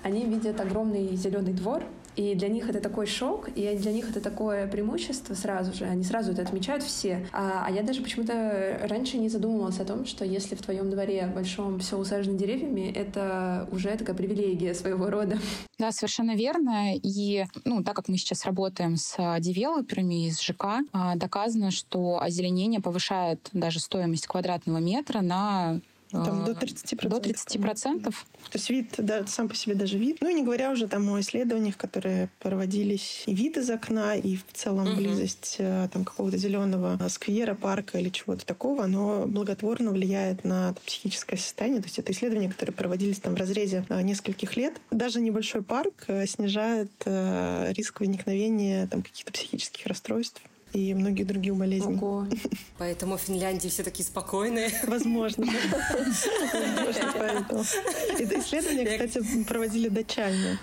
они 0.01 0.25
видят 0.25 0.59
огромный 0.59 1.15
зеленый 1.15 1.53
двор, 1.53 1.83
и 2.15 2.35
для 2.35 2.47
них 2.47 2.69
это 2.69 2.79
такой 2.79 3.07
шок, 3.07 3.49
и 3.55 3.75
для 3.75 3.91
них 3.91 4.09
это 4.09 4.21
такое 4.21 4.67
преимущество 4.67 5.33
сразу 5.33 5.73
же. 5.73 5.85
Они 5.85 6.03
сразу 6.03 6.31
это 6.31 6.43
отмечают 6.43 6.83
все. 6.83 7.27
А, 7.31 7.65
а 7.65 7.71
я 7.71 7.81
даже 7.81 8.01
почему-то 8.01 8.79
раньше 8.87 9.17
не 9.17 9.29
задумывалась 9.29 9.79
о 9.79 9.85
том, 9.85 10.05
что 10.05 10.23
если 10.23 10.55
в 10.55 10.61
твоем 10.61 10.89
дворе 10.91 11.25
большом 11.33 11.79
все 11.79 11.97
усажено 11.97 12.37
деревьями, 12.37 12.91
это 12.91 13.67
уже 13.71 13.95
такая 13.97 14.15
привилегия 14.15 14.73
своего 14.73 15.09
рода. 15.09 15.37
Да, 15.79 15.91
совершенно 15.91 16.35
верно. 16.35 16.95
И 16.95 17.45
ну, 17.65 17.83
так 17.83 17.95
как 17.95 18.07
мы 18.07 18.15
сейчас 18.15 18.45
работаем 18.45 18.95
с 18.95 19.17
девелоперами 19.39 20.27
из 20.27 20.39
ЖК, 20.39 20.77
а, 20.93 21.15
доказано, 21.15 21.71
что 21.71 22.21
озеленение 22.21 22.79
повышает 22.79 23.49
даже 23.51 23.81
стоимость 23.81 24.27
квадратного 24.27 24.77
метра 24.77 24.92
на 25.21 25.81
там 26.13 26.45
до 26.45 26.51
30%. 26.51 27.09
До 27.09 27.17
30%. 27.17 28.03
То 28.03 28.13
есть 28.53 28.69
вид, 28.69 28.93
да, 28.97 29.25
сам 29.25 29.49
по 29.49 29.55
себе 29.55 29.73
даже 29.73 29.97
вид. 29.97 30.17
Ну 30.21 30.29
и 30.29 30.33
не 30.33 30.43
говоря 30.43 30.71
уже 30.71 30.87
там 30.87 31.09
о 31.09 31.19
исследованиях, 31.19 31.75
которые 31.75 32.29
проводились 32.39 33.23
и 33.25 33.33
вид 33.33 33.57
из 33.57 33.69
окна, 33.69 34.15
и 34.15 34.35
в 34.35 34.45
целом 34.53 34.89
угу. 34.89 34.97
близость 34.97 35.55
э, 35.57 35.89
там 35.91 36.05
какого-то 36.05 36.37
зеленого 36.37 36.99
сквера, 37.09 37.55
парка 37.55 37.97
или 37.97 38.09
чего-то 38.09 38.45
такого, 38.45 38.83
оно 38.83 39.25
благотворно 39.25 39.91
влияет 39.91 40.43
на 40.43 40.75
психическое 40.85 41.37
состояние. 41.37 41.81
То 41.81 41.87
есть 41.87 41.97
это 41.97 42.11
исследования, 42.11 42.49
которые 42.49 42.75
проводились 42.75 43.19
там 43.19 43.33
в 43.33 43.37
разрезе 43.37 43.85
э, 43.89 44.01
нескольких 44.03 44.55
лет. 44.55 44.79
Даже 44.91 45.19
небольшой 45.19 45.63
парк 45.63 46.05
э, 46.07 46.27
снижает 46.27 46.91
риск 47.05 47.99
возникновения 47.99 48.87
там 48.87 49.01
каких-то 49.01 49.31
психических 49.31 49.85
расстройств 49.87 50.41
и 50.73 50.93
многие 50.93 51.23
другие 51.23 51.53
болезни. 51.53 51.95
Ого. 51.95 52.27
Поэтому 52.77 53.17
в 53.17 53.21
Финляндии 53.21 53.69
все 53.69 53.83
такие 53.83 54.05
спокойные. 54.05 54.69
Возможно. 54.87 55.45
Возможно, 55.45 57.13
поэтому. 57.17 57.63
Это 58.19 58.39
исследование, 58.39 58.85
кстати, 58.85 59.43
проводили 59.43 59.89
датчане. 59.89 60.59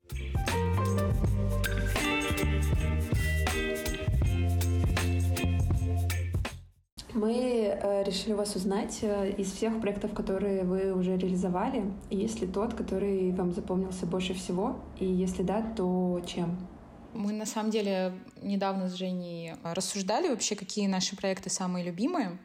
Мы 7.13 7.79
э, 7.83 8.05
решили 8.05 8.33
вас 8.33 8.57
узнать 8.57 9.01
э, 9.03 9.33
из 9.37 9.53
всех 9.53 9.81
проектов, 9.81 10.15
которые 10.15 10.65
вы 10.65 10.93
уже 10.93 11.17
реализовали. 11.17 11.85
Есть 12.09 12.41
ли 12.41 12.47
тот, 12.47 12.75
который 12.75 13.33
вам 13.33 13.53
запомнился 13.53 14.07
больше 14.07 14.33
всего? 14.33 14.77
И 14.99 15.05
если 15.05 15.43
да, 15.43 15.63
то 15.77 16.23
чем? 16.27 16.57
Мы 17.13 17.33
на 17.33 17.47
самом 17.47 17.71
деле 17.71 18.13
недавно 18.43 18.89
с 18.89 18.95
Женей 18.95 19.55
рассуждали 19.63 20.29
вообще, 20.29 20.55
какие 20.55 20.87
наши 20.87 21.17
проекты 21.17 21.51
самые 21.51 21.85
любимые. 21.85 22.39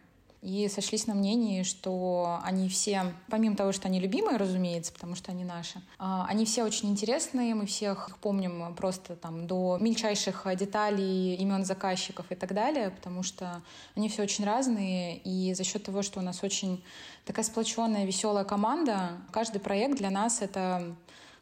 И 0.45 0.67
сошлись 0.67 1.07
на 1.07 1.15
мнении, 1.15 1.63
что 1.63 2.39
они 2.43 2.69
все, 2.69 3.13
помимо 3.31 3.55
того, 3.55 3.71
что 3.71 3.87
они 3.87 3.99
любимые, 3.99 4.37
разумеется, 4.37 4.93
потому 4.93 5.15
что 5.15 5.31
они 5.31 5.43
наши, 5.43 5.81
а, 5.97 6.27
они 6.29 6.45
все 6.45 6.63
очень 6.63 6.91
интересные, 6.91 7.55
мы 7.55 7.65
всех 7.65 8.09
их 8.09 8.19
помним 8.19 8.75
просто 8.75 9.15
там 9.15 9.47
до 9.47 9.79
мельчайших 9.81 10.45
деталей, 10.55 11.33
имен 11.33 11.65
заказчиков 11.65 12.27
и 12.29 12.35
так 12.35 12.53
далее, 12.53 12.91
потому 12.91 13.23
что 13.23 13.63
они 13.95 14.07
все 14.07 14.21
очень 14.21 14.45
разные, 14.45 15.17
и 15.17 15.55
за 15.55 15.63
счет 15.63 15.81
того, 15.81 16.03
что 16.03 16.19
у 16.19 16.21
нас 16.21 16.43
очень 16.43 16.83
такая 17.25 17.43
сплоченная, 17.43 18.05
веселая 18.05 18.43
команда, 18.43 19.13
каждый 19.31 19.57
проект 19.57 19.97
для 19.97 20.11
нас— 20.11 20.41
это 20.43 20.95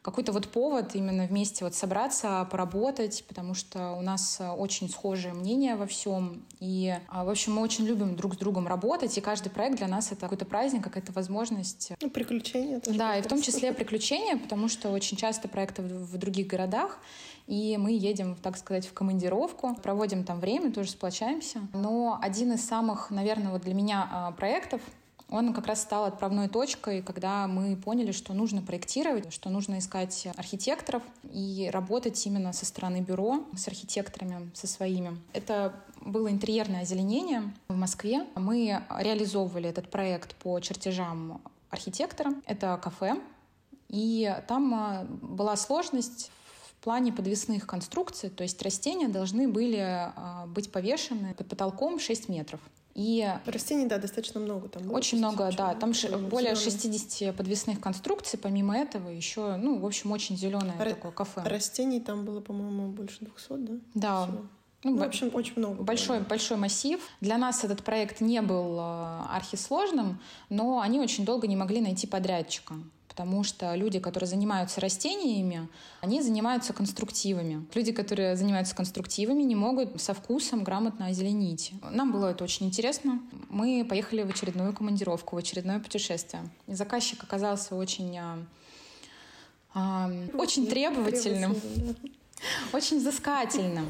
какой-то 0.04 0.34
вот 0.34 0.50
повод 0.50 0.96
именно 0.96 1.26
вместе 1.26 1.64
вот 1.64 1.76
собраться, 1.76 2.46
поработать, 2.52 3.24
потому 3.26 3.54
что 3.54 3.94
у 3.94 4.02
нас 4.02 4.38
э, 4.42 4.50
очень 4.50 4.90
схожее 4.90 5.34
мнение 5.34 5.78
во 5.78 5.88
всем. 5.88 6.44
И, 6.60 6.94
а, 7.08 7.24
в 7.24 7.30
общем, 7.30 7.54
мы 7.54 7.62
очень 7.62 7.86
любим 7.86 8.18
друг 8.18 8.34
с 8.34 8.38
другом 8.38 8.68
работать, 8.68 9.18
и 9.18 9.22
каждый 9.22 9.50
проект 9.50 9.78
для 9.78 9.88
нас 9.88 10.12
это 10.12 10.20
какой-то 10.20 10.44
праздник, 10.44 10.84
какая-то 10.84 11.14
возможность. 11.14 11.94
Ну, 12.02 12.10
приключения. 12.10 12.82
Тоже 12.82 12.98
да, 12.98 13.16
и 13.16 13.22
в 13.22 13.28
том 13.28 13.42
числе 13.42 13.72
приключения, 13.72 14.36
потому 14.36 14.68
что 14.68 14.90
очень 14.90 15.16
часто 15.16 15.48
проекты 15.48 15.82
в, 15.82 16.18
других 16.18 16.48
городах, 16.48 17.00
и 17.48 17.78
мы 17.78 17.94
едем, 17.94 18.36
так 18.36 18.58
сказать, 18.58 18.86
в 18.86 18.92
командировку, 18.92 19.74
проводим 19.82 20.26
там 20.26 20.42
время, 20.42 20.74
тоже 20.74 20.92
сплочаемся. 20.92 21.62
Но 21.72 22.20
один 22.22 22.52
из 22.52 22.66
самых, 22.66 23.10
наверное, 23.10 23.54
вот 23.54 23.62
для 23.62 23.74
меня 23.74 24.10
а, 24.12 24.32
проектов, 24.32 24.82
он 25.30 25.54
как 25.54 25.68
раз 25.68 25.82
стал 25.82 26.06
отправной 26.06 26.48
точкой, 26.48 27.02
когда 27.02 27.48
мы 27.48 27.76
поняли, 27.76 28.12
что 28.12 28.34
нужно 28.34 28.62
проектировать, 28.62 29.34
что 29.34 29.50
нужно 29.50 29.80
искать 29.80 30.28
архитекторов 30.38 31.04
и 31.32 31.70
работать 31.72 32.24
именно 32.26 32.54
со 32.54 32.66
стороны 32.66 33.02
бюро, 33.02 33.44
с 33.56 33.68
архитекторами, 33.68 34.52
со 34.54 34.68
своими. 34.68 35.18
Это 35.34 35.74
было 36.02 36.30
интерьерное 36.30 36.82
озеленение 36.82 37.54
в 37.68 37.76
Москве. 37.76 38.26
Мы 38.36 38.82
реализовывали 39.00 39.70
этот 39.70 39.90
проект 39.90 40.36
по 40.36 40.60
чертежам 40.60 41.42
архитектора. 41.70 42.34
Это 42.46 42.80
кафе. 42.82 43.20
И 43.90 44.36
там 44.48 44.74
а, 44.74 45.06
была 45.22 45.56
сложность 45.56 46.32
плане 46.84 47.14
подвесных 47.14 47.66
конструкций, 47.66 48.30
то 48.30 48.44
есть 48.44 48.62
растения 48.62 49.08
должны 49.08 49.48
были 49.48 49.78
а, 49.80 50.46
быть 50.48 50.72
повешены 50.72 51.34
под 51.34 51.48
потолком 51.48 52.00
6 52.00 52.30
метров. 52.30 52.60
И 52.94 53.28
Растений, 53.46 53.88
да, 53.88 53.98
достаточно 53.98 54.40
много 54.40 54.68
там. 54.70 54.84
Было, 54.84 54.98
очень 54.98 55.18
много, 55.18 55.50
да. 55.58 55.74
Там 55.74 55.94
зеленый. 55.94 56.28
более 56.28 56.56
60 56.56 57.36
подвесных 57.36 57.80
конструкций. 57.80 58.38
Помимо 58.38 58.78
этого 58.78 59.10
еще, 59.10 59.56
ну, 59.56 59.80
в 59.80 59.86
общем, 59.86 60.12
очень 60.12 60.38
зеленое 60.38 60.76
Р- 60.80 60.94
такое 60.94 61.12
кафе. 61.12 61.42
Растений 61.44 62.00
там 62.00 62.24
было, 62.26 62.40
по-моему, 62.40 62.92
больше 62.92 63.20
200, 63.22 63.48
да? 63.50 63.74
Да. 63.96 64.26
Всего. 64.28 64.42
Ну, 64.84 64.98
в 64.98 65.04
общем, 65.04 65.32
очень 65.34 65.54
много. 65.56 65.82
Большой, 65.82 66.20
большой 66.20 66.58
массив. 66.58 67.00
Для 67.22 67.38
нас 67.38 67.64
этот 67.64 67.84
проект 67.84 68.20
не 68.20 68.42
был 68.42 68.78
э, 68.78 69.22
архисложным, 69.32 70.20
но 70.50 70.82
они 70.82 71.00
очень 71.00 71.24
долго 71.26 71.48
не 71.48 71.56
могли 71.56 71.80
найти 71.80 72.06
подрядчика 72.06 72.76
потому 73.14 73.44
что 73.44 73.76
люди, 73.76 74.00
которые 74.00 74.28
занимаются 74.28 74.82
растениями, 74.82 75.70
они 76.02 76.20
занимаются 76.24 76.74
конструктивами. 76.74 77.64
Люди, 77.76 77.92
которые 77.92 78.36
занимаются 78.36 78.76
конструктивами, 78.76 79.44
не 79.44 79.56
могут 79.56 80.02
со 80.02 80.16
вкусом 80.16 80.64
грамотно 80.64 81.06
озеленить. 81.06 81.74
Нам 81.92 82.12
было 82.12 82.32
это 82.32 82.44
очень 82.44 82.66
интересно. 82.66 83.22
Мы 83.50 83.86
поехали 83.88 84.24
в 84.24 84.30
очередную 84.30 84.74
командировку, 84.74 85.36
в 85.36 85.40
очередное 85.40 85.80
путешествие. 85.80 86.50
И 86.66 86.74
заказчик 86.74 87.24
оказался 87.24 87.76
очень, 87.76 88.18
а, 88.18 88.40
а, 89.76 90.12
очень 90.34 90.66
требовательным. 90.66 91.56
Очень 92.72 93.00
взыскательным. 93.00 93.88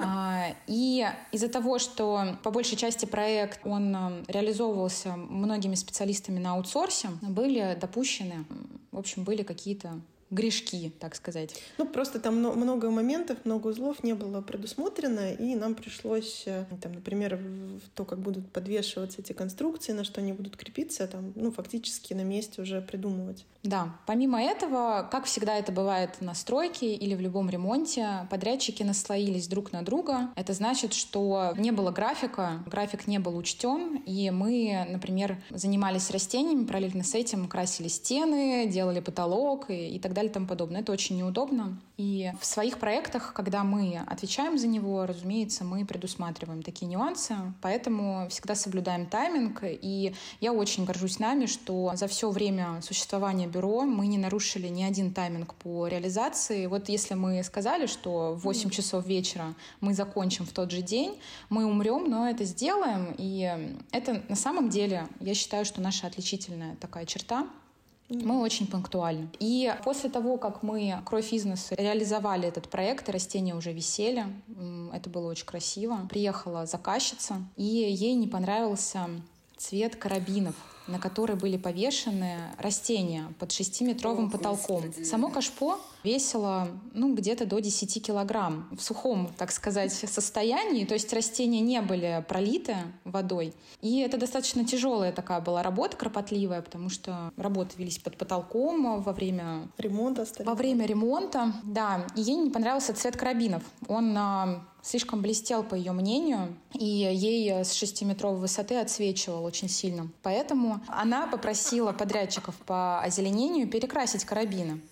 А, 0.00 0.54
и 0.66 1.06
из-за 1.32 1.48
того, 1.48 1.78
что 1.78 2.38
по 2.42 2.50
большей 2.50 2.76
части 2.76 3.06
проект, 3.06 3.60
он 3.64 3.94
а, 3.96 4.12
реализовывался 4.28 5.16
многими 5.16 5.74
специалистами 5.74 6.38
на 6.38 6.52
аутсорсе, 6.52 7.08
были 7.22 7.76
допущены, 7.80 8.44
в 8.92 8.98
общем, 8.98 9.24
были 9.24 9.42
какие-то 9.42 10.00
грешки, 10.30 10.92
так 10.98 11.14
сказать. 11.14 11.54
Ну, 11.78 11.86
просто 11.86 12.18
там 12.18 12.36
много 12.36 12.90
моментов, 12.90 13.38
много 13.44 13.68
узлов 13.68 14.02
не 14.02 14.14
было 14.14 14.40
предусмотрено, 14.40 15.32
и 15.32 15.54
нам 15.54 15.74
пришлось, 15.74 16.44
э, 16.46 16.64
там, 16.80 16.92
например, 16.92 17.40
то, 17.94 18.04
как 18.04 18.18
будут 18.18 18.50
подвешиваться 18.50 19.20
эти 19.20 19.32
конструкции, 19.32 19.92
на 19.92 20.04
что 20.04 20.20
они 20.20 20.32
будут 20.32 20.56
крепиться, 20.56 21.06
там, 21.06 21.32
ну, 21.36 21.52
фактически 21.52 22.12
на 22.14 22.22
месте 22.22 22.62
уже 22.62 22.80
придумывать. 22.80 23.44
Да. 23.62 23.96
Помимо 24.06 24.42
этого, 24.42 25.08
как 25.10 25.24
всегда 25.24 25.56
это 25.56 25.72
бывает 25.72 26.20
на 26.20 26.34
стройке 26.34 26.94
или 26.94 27.14
в 27.14 27.20
любом 27.20 27.50
ремонте, 27.50 28.26
подрядчики 28.30 28.82
наслоились 28.82 29.48
друг 29.48 29.72
на 29.72 29.82
друга. 29.82 30.30
Это 30.36 30.52
значит, 30.52 30.92
что 30.92 31.52
не 31.56 31.70
было 31.70 31.90
графика, 31.90 32.62
график 32.66 33.06
не 33.06 33.18
был 33.18 33.36
учтен, 33.36 34.02
и 34.06 34.30
мы, 34.30 34.86
например, 34.88 35.42
занимались 35.50 36.10
растениями, 36.10 36.64
параллельно 36.64 37.04
с 37.04 37.14
этим 37.14 37.48
красили 37.48 37.88
стены, 37.88 38.66
делали 38.66 39.00
потолок 39.00 39.70
и, 39.70 39.96
и 39.96 39.98
так 39.98 40.14
далее 40.16 40.30
и 40.30 40.34
тому 40.34 40.46
подобное. 40.46 40.80
Это 40.80 40.92
очень 40.92 41.16
неудобно. 41.16 41.78
И 41.96 42.32
в 42.40 42.44
своих 42.44 42.78
проектах, 42.78 43.32
когда 43.32 43.64
мы 43.64 44.02
отвечаем 44.06 44.58
за 44.58 44.66
него, 44.66 45.06
разумеется, 45.06 45.64
мы 45.64 45.86
предусматриваем 45.86 46.62
такие 46.62 46.86
нюансы, 46.86 47.34
поэтому 47.62 48.28
всегда 48.28 48.54
соблюдаем 48.54 49.06
тайминг. 49.06 49.60
И 49.62 50.14
я 50.40 50.52
очень 50.52 50.84
горжусь 50.84 51.18
нами, 51.18 51.46
что 51.46 51.92
за 51.94 52.06
все 52.06 52.30
время 52.30 52.80
существования 52.82 53.46
бюро 53.46 53.82
мы 53.82 54.06
не 54.08 54.18
нарушили 54.18 54.68
ни 54.68 54.82
один 54.82 55.12
тайминг 55.12 55.54
по 55.54 55.86
реализации. 55.86 56.66
Вот 56.66 56.88
если 56.88 57.14
мы 57.14 57.42
сказали, 57.44 57.86
что 57.86 58.34
в 58.34 58.40
8 58.40 58.70
часов 58.70 59.06
вечера 59.06 59.54
мы 59.80 59.94
закончим 59.94 60.44
в 60.44 60.52
тот 60.52 60.70
же 60.70 60.82
день, 60.82 61.18
мы 61.48 61.64
умрем, 61.64 62.10
но 62.10 62.28
это 62.28 62.44
сделаем. 62.44 63.14
И 63.16 63.50
это 63.92 64.22
на 64.28 64.36
самом 64.36 64.68
деле, 64.68 65.06
я 65.20 65.34
считаю, 65.34 65.64
что 65.64 65.80
наша 65.80 66.06
отличительная 66.06 66.76
такая 66.76 67.06
черта. 67.06 67.46
Мы 68.08 68.40
очень 68.40 68.66
пунктуальны. 68.66 69.28
И 69.40 69.74
после 69.84 70.10
того, 70.10 70.36
как 70.36 70.62
мы 70.62 71.02
Кровь 71.04 71.32
Изнес 71.32 71.68
реализовали 71.72 72.46
этот 72.46 72.68
проект, 72.68 73.08
растения 73.08 73.54
уже 73.54 73.72
висели, 73.72 74.24
это 74.92 75.10
было 75.10 75.30
очень 75.30 75.46
красиво. 75.46 76.06
Приехала 76.08 76.66
заказчица, 76.66 77.36
и 77.56 77.64
ей 77.64 78.14
не 78.14 78.28
понравился 78.28 79.08
цвет 79.56 79.96
карабинов 79.96 80.54
на 80.86 80.98
которые 80.98 81.36
были 81.36 81.56
повешены 81.56 82.36
растения 82.58 83.32
под 83.38 83.52
шестиметровым 83.52 84.30
потолком. 84.30 84.84
Само 85.04 85.30
кашпо 85.30 85.78
весило 86.04 86.68
ну, 86.92 87.14
где-то 87.14 87.46
до 87.46 87.60
10 87.60 88.06
килограмм 88.06 88.68
в 88.76 88.80
сухом, 88.80 89.30
так 89.36 89.50
сказать, 89.50 89.92
состоянии. 90.10 90.84
То 90.84 90.94
есть 90.94 91.12
растения 91.12 91.60
не 91.60 91.80
были 91.82 92.24
пролиты 92.28 92.76
водой. 93.04 93.52
И 93.80 94.00
это 94.00 94.16
достаточно 94.16 94.64
тяжелая 94.64 95.12
такая 95.12 95.40
была 95.40 95.62
работа, 95.62 95.96
кропотливая, 95.96 96.62
потому 96.62 96.88
что 96.88 97.32
работы 97.36 97.74
велись 97.78 97.98
под 97.98 98.16
потолком 98.16 99.02
во 99.02 99.12
время 99.12 99.68
ремонта. 99.78 100.26
Во 100.44 100.54
время 100.54 100.86
ремонта, 100.86 101.52
да. 101.64 102.06
И 102.14 102.22
ей 102.22 102.36
не 102.36 102.50
понравился 102.50 102.94
цвет 102.94 103.16
карабинов. 103.16 103.62
Он 103.88 104.16
а, 104.16 104.66
слишком 104.86 105.20
блестел, 105.20 105.64
по 105.64 105.74
ее 105.74 105.90
мнению, 105.92 106.56
и 106.72 106.84
ей 106.84 107.64
с 107.64 107.72
шестиметровой 107.72 108.38
высоты 108.38 108.76
отсвечивал 108.76 109.44
очень 109.44 109.68
сильно. 109.68 110.08
Поэтому 110.22 110.80
она 110.86 111.26
попросила 111.26 111.92
подрядчиков 111.92 112.54
по 112.66 113.00
озеленению 113.00 113.68
перекрасить 113.68 114.24
карабины. 114.24 114.80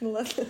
Ну 0.00 0.10
ладно. 0.10 0.44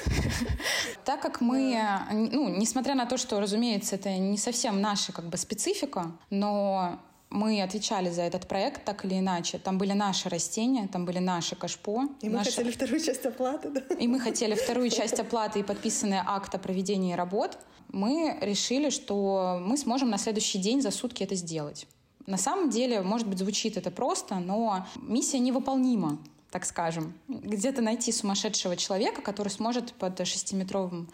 Так 1.05 1.21
как 1.21 1.43
мы, 1.43 1.83
ну, 2.11 2.49
несмотря 2.49 2.95
на 2.95 3.05
то, 3.05 3.19
что, 3.19 3.41
разумеется, 3.41 3.97
это 3.97 4.17
не 4.17 4.39
совсем 4.39 4.81
наша 4.81 5.13
как 5.13 5.27
бы 5.27 5.37
специфика, 5.37 6.13
но 6.31 6.99
мы 7.31 7.63
отвечали 7.63 8.11
за 8.11 8.23
этот 8.23 8.49
проект 8.49 8.85
так 8.85 9.05
или 9.05 9.19
иначе. 9.19 9.59
Там 9.59 9.79
были 9.79 9.93
наши 9.93 10.29
растения, 10.29 10.89
там 10.89 11.05
были 11.05 11.19
наши 11.19 11.57
кашпо. 11.57 12.09
И 12.23 12.29
наши... 12.29 12.51
мы 12.51 12.57
хотели 12.57 12.71
вторую 12.71 13.01
часть 13.01 13.27
оплаты, 13.27 13.71
да? 13.71 13.81
И 13.95 14.07
мы 14.07 14.21
хотели 14.21 14.55
вторую 14.55 14.91
часть 14.91 15.21
оплаты 15.21 15.61
и 15.61 15.63
подписанный 15.63 16.21
акт 16.25 16.55
о 16.55 16.59
проведении 16.59 17.15
работ 17.15 17.59
мы 17.93 18.37
решили, 18.41 18.91
что 18.91 19.61
мы 19.63 19.77
сможем 19.77 20.11
на 20.11 20.19
следующий 20.19 20.59
день 20.59 20.83
за 20.83 20.91
сутки 20.91 21.23
это 21.23 21.35
сделать. 21.35 21.87
На 22.27 22.37
самом 22.37 22.71
деле, 22.71 23.01
может 23.01 23.27
быть, 23.27 23.39
звучит 23.39 23.77
это 23.77 23.91
просто, 23.91 24.37
но 24.37 24.87
миссия 24.97 25.39
невыполнима, 25.39 26.19
так 26.51 26.67
скажем. 26.67 27.15
Где-то 27.29 27.81
найти 27.81 28.13
сумасшедшего 28.13 28.77
человека, 28.77 29.23
который 29.23 29.49
сможет 29.49 29.95
под 29.95 30.27
шестиметровым 30.27 31.09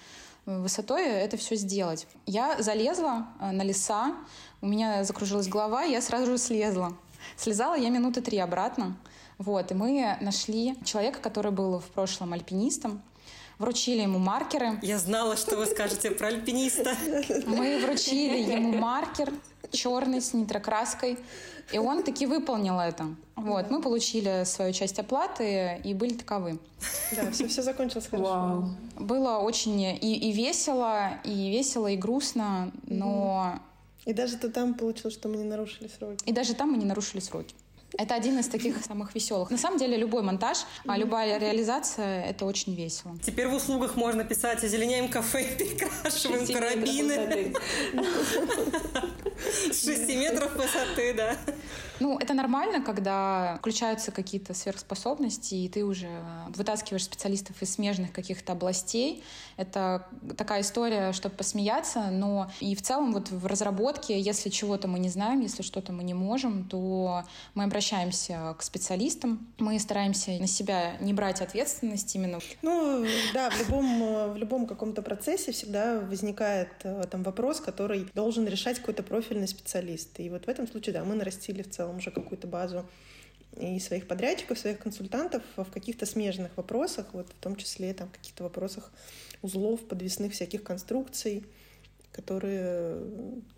высотой 0.46 1.06
это 1.06 1.36
все 1.36 1.56
сделать. 1.56 2.06
Я 2.26 2.60
залезла 2.60 3.28
э, 3.40 3.50
на 3.52 3.62
леса, 3.62 4.14
у 4.64 4.66
меня 4.66 5.04
закружилась 5.04 5.46
голова, 5.46 5.82
я 5.82 6.00
сразу 6.00 6.24
же 6.24 6.38
слезла. 6.38 6.96
Слезала 7.36 7.74
я 7.74 7.90
минуты 7.90 8.22
три 8.22 8.38
обратно. 8.38 8.96
Вот, 9.36 9.70
и 9.70 9.74
мы 9.74 10.16
нашли 10.22 10.74
человека, 10.84 11.20
который 11.20 11.52
был 11.52 11.80
в 11.80 11.84
прошлом 11.86 12.32
альпинистом, 12.32 13.02
вручили 13.58 14.00
ему 14.00 14.18
маркеры. 14.18 14.78
Я 14.80 14.98
знала, 14.98 15.36
что 15.36 15.58
вы 15.58 15.66
скажете 15.66 16.12
про 16.12 16.28
альпиниста. 16.28 16.96
Мы 17.46 17.78
вручили 17.84 18.38
ему 18.38 18.72
маркер 18.72 19.32
черный 19.70 20.22
с 20.22 20.32
нитрокраской, 20.32 21.18
и 21.70 21.78
он 21.78 22.02
таки 22.02 22.24
выполнил 22.24 22.78
это. 22.80 23.06
Вот, 23.36 23.70
мы 23.70 23.82
получили 23.82 24.44
свою 24.44 24.72
часть 24.72 24.98
оплаты 24.98 25.80
и 25.84 25.92
были 25.92 26.14
таковы. 26.14 26.58
Да, 27.14 27.30
все, 27.32 27.48
все 27.48 27.62
закончилось 27.62 28.06
хорошо. 28.06 28.30
Вау. 28.30 28.70
Было 28.96 29.38
очень 29.38 29.80
и, 29.80 29.96
и 29.96 30.32
весело, 30.32 31.18
и 31.22 31.50
весело, 31.50 31.88
и 31.88 31.96
грустно, 31.96 32.72
но... 32.86 33.58
И 34.04 34.12
даже 34.12 34.36
то 34.36 34.50
там 34.50 34.74
получилось, 34.74 35.14
что 35.14 35.28
мы 35.28 35.36
не 35.36 35.44
нарушили 35.44 35.88
сроки. 35.88 36.24
И 36.26 36.32
даже 36.32 36.54
там 36.54 36.70
мы 36.72 36.78
не 36.78 36.84
нарушили 36.84 37.20
сроки. 37.20 37.54
Это 37.96 38.14
один 38.14 38.38
из 38.40 38.48
таких 38.48 38.84
самых 38.84 39.14
веселых. 39.14 39.50
На 39.50 39.58
самом 39.58 39.78
деле 39.78 39.96
любой 39.96 40.22
монтаж, 40.22 40.58
а 40.86 40.98
любая 40.98 41.38
реализация— 41.38 42.24
это 42.30 42.44
очень 42.44 42.74
весело. 42.74 43.16
Теперь 43.22 43.46
в 43.46 43.54
услугах 43.54 43.94
можно 43.94 44.24
писать 44.24 44.64
«Озеленяем 44.64 45.08
кафе, 45.08 45.56
перекрашиваем 45.56 46.46
карабины». 46.46 47.54
С 49.70 49.84
6 49.84 50.08
метров 50.16 50.54
высоты, 50.54 51.14
да. 51.14 51.36
Ну, 52.00 52.18
это 52.18 52.34
нормально, 52.34 52.82
когда 52.82 53.56
включаются 53.58 54.10
какие-то 54.10 54.52
сверхспособности, 54.52 55.54
и 55.54 55.68
ты 55.68 55.84
уже 55.84 56.08
вытаскиваешь 56.48 57.04
специалистов 57.04 57.60
из 57.62 57.74
смежных 57.74 58.12
каких-то 58.12 58.52
областей. 58.52 59.22
Это 59.56 60.06
такая 60.36 60.62
история, 60.62 61.12
чтобы 61.12 61.36
посмеяться, 61.36 62.10
но 62.10 62.50
и 62.60 62.74
в 62.74 62.82
целом 62.82 63.12
вот 63.12 63.30
в 63.30 63.46
разработке, 63.46 64.18
если 64.18 64.50
чего-то 64.50 64.88
мы 64.88 64.98
не 64.98 65.08
знаем, 65.08 65.40
если 65.40 65.62
что-то 65.62 65.92
мы 65.92 66.02
не 66.02 66.14
можем, 66.14 66.68
то 66.68 67.22
мы 67.54 67.64
обращаемся 67.64 68.56
к 68.58 68.62
специалистам, 68.62 69.46
мы 69.58 69.78
стараемся 69.78 70.32
на 70.32 70.46
себя 70.46 70.96
не 71.00 71.12
брать 71.12 71.40
ответственность 71.40 72.14
именно. 72.14 72.40
Ну, 72.62 73.06
да, 73.32 73.50
в 73.50 73.58
любом, 73.60 74.32
в 74.32 74.36
любом 74.36 74.66
каком-то 74.66 75.02
процессе 75.02 75.52
всегда 75.52 76.00
возникает 76.00 76.68
э, 76.82 77.04
там 77.10 77.22
вопрос, 77.22 77.60
который 77.60 78.08
должен 78.14 78.46
решать 78.48 78.78
какой-то 78.78 79.02
профильный 79.24 79.48
специалист. 79.48 80.20
И 80.20 80.28
вот 80.28 80.44
в 80.44 80.48
этом 80.48 80.68
случае, 80.68 80.92
да, 80.92 81.04
мы 81.04 81.14
нарастили 81.14 81.62
в 81.62 81.70
целом 81.70 81.96
уже 81.96 82.10
какую-то 82.10 82.46
базу 82.46 82.86
и 83.58 83.78
своих 83.80 84.06
подрядчиков, 84.06 84.58
своих 84.58 84.78
консультантов 84.78 85.42
в 85.56 85.70
каких-то 85.70 86.04
смежных 86.04 86.54
вопросах, 86.56 87.06
вот 87.14 87.28
в 87.28 87.42
том 87.42 87.56
числе 87.56 87.94
там 87.94 88.10
каких-то 88.10 88.42
вопросах 88.42 88.92
узлов, 89.40 89.80
подвесных 89.86 90.32
всяких 90.32 90.62
конструкций 90.62 91.44
которые 92.14 92.96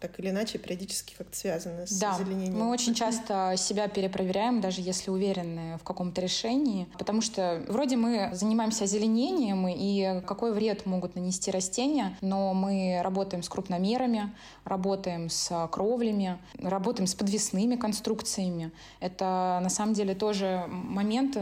так 0.01 0.19
или 0.19 0.31
иначе 0.31 0.59
периодически 0.59 1.15
как-то 1.17 1.37
связаны 1.37 1.87
с 1.87 1.99
да, 1.99 2.15
озеленением. 2.15 2.59
Мы 2.59 2.71
очень 2.71 2.95
часто 3.03 3.55
себя 3.57 3.87
перепроверяем, 3.89 4.61
даже 4.61 4.81
если 4.81 5.11
уверены 5.11 5.77
в 5.79 5.85
каком-то 5.85 6.21
решении, 6.23 6.89
потому 6.99 7.21
что 7.21 7.63
вроде 7.69 7.97
мы 7.97 8.31
занимаемся 8.33 8.85
озеленением 8.85 9.69
и 9.69 10.23
какой 10.27 10.55
вред 10.55 10.87
могут 10.87 11.17
нанести 11.17 11.51
растения, 11.51 12.17
но 12.23 12.55
мы 12.55 13.01
работаем 13.03 13.43
с 13.43 13.49
крупномерами, 13.49 14.33
работаем 14.65 15.29
с 15.29 15.69
кровлями, 15.71 16.39
работаем 16.59 17.07
с 17.07 17.15
подвесными 17.15 17.77
конструкциями. 17.77 18.73
Это 19.01 19.61
на 19.63 19.69
самом 19.69 19.93
деле 19.93 20.15
тоже 20.15 20.65
момент, 20.69 21.37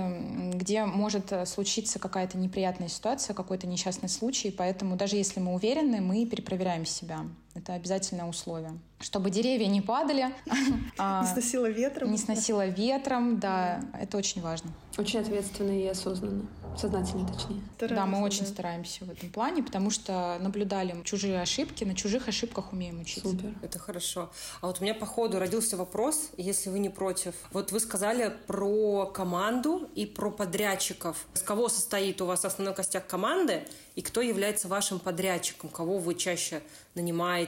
где 0.55 0.85
может 0.85 1.33
случиться 1.47 1.99
какая-то 2.01 2.39
неприятная 2.39 2.89
ситуация, 2.89 3.35
какой-то 3.35 3.69
несчастный 3.69 4.09
случай, 4.09 4.51
поэтому 4.51 4.97
даже 4.97 5.17
если 5.17 5.39
мы 5.39 5.55
уверены, 5.55 6.01
мы 6.01 6.27
перепроверяем 6.27 6.85
себя 6.85 7.04
себя. 7.05 7.44
Это 7.55 7.75
обязательное 7.75 8.27
условие. 8.27 8.79
Чтобы 9.01 9.31
деревья 9.31 9.67
не 9.67 9.81
падали. 9.81 10.35
А, 10.97 11.23
не 11.23 11.29
сносило 11.29 11.67
ветром. 11.67 12.11
Не 12.11 12.19
сносило 12.19 12.67
ветром, 12.67 13.41
да. 13.41 13.81
Это 14.01 14.17
очень 14.17 14.41
важно. 14.41 14.71
Очень 14.97 15.21
ответственно 15.21 15.77
и 15.77 15.87
осознанно. 15.87 16.47
Сознательно, 16.77 17.27
точнее. 17.27 17.63
Стараемся, 17.77 17.95
да, 17.95 18.07
мы 18.07 18.23
очень 18.23 18.41
да. 18.41 18.47
стараемся 18.47 19.05
в 19.05 19.11
этом 19.11 19.31
плане, 19.31 19.63
потому 19.63 19.91
что 19.91 20.39
наблюдали 20.41 20.97
чужие 21.05 21.41
ошибки, 21.41 21.85
на 21.85 21.95
чужих 21.95 22.29
ошибках 22.29 22.73
умеем 22.73 23.01
учиться. 23.01 23.29
Супер. 23.29 23.55
Это 23.63 23.79
хорошо. 23.79 24.31
А 24.61 24.67
вот 24.67 24.81
у 24.81 24.83
меня 24.83 24.95
по 24.95 25.07
ходу 25.07 25.39
родился 25.39 25.77
вопрос, 25.77 26.31
если 26.37 26.71
вы 26.71 26.81
не 26.81 26.89
против. 26.89 27.35
Вот 27.53 27.71
вы 27.71 27.81
сказали 27.81 28.33
про 28.47 29.07
команду 29.07 29.89
и 29.95 30.07
про 30.07 30.31
подрядчиков. 30.31 31.27
С 31.35 31.43
кого 31.43 31.69
состоит 31.69 32.21
у 32.21 32.27
вас 32.27 32.45
основной 32.45 32.75
костяк 32.75 33.07
команды 33.07 33.67
и 33.95 34.03
кто 34.03 34.21
является 34.21 34.67
вашим 34.67 34.99
подрядчиком? 34.99 35.71
Кого 35.71 35.99
вы 35.99 36.15
чаще 36.15 36.63
нанимаете? 36.95 37.44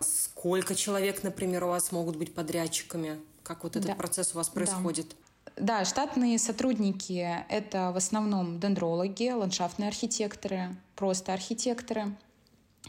Сколько 0.00 0.74
человек, 0.74 1.22
например, 1.22 1.64
у 1.64 1.68
вас 1.68 1.92
могут 1.92 2.16
быть 2.16 2.34
подрядчиками? 2.34 3.18
Как 3.42 3.64
вот 3.64 3.76
этот 3.76 3.88
да. 3.88 3.94
процесс 3.94 4.34
у 4.34 4.38
вас 4.38 4.48
происходит? 4.48 5.08
Да. 5.08 5.16
Да, 5.56 5.86
штатные 5.86 6.38
сотрудники— 6.38 7.26
это 7.48 7.90
в 7.90 7.96
основном 7.96 8.60
дендрологи, 8.60 9.30
ландшафтные 9.30 9.88
архитекторы, 9.88 10.76
просто 10.94 11.32
архитекторы, 11.32 12.14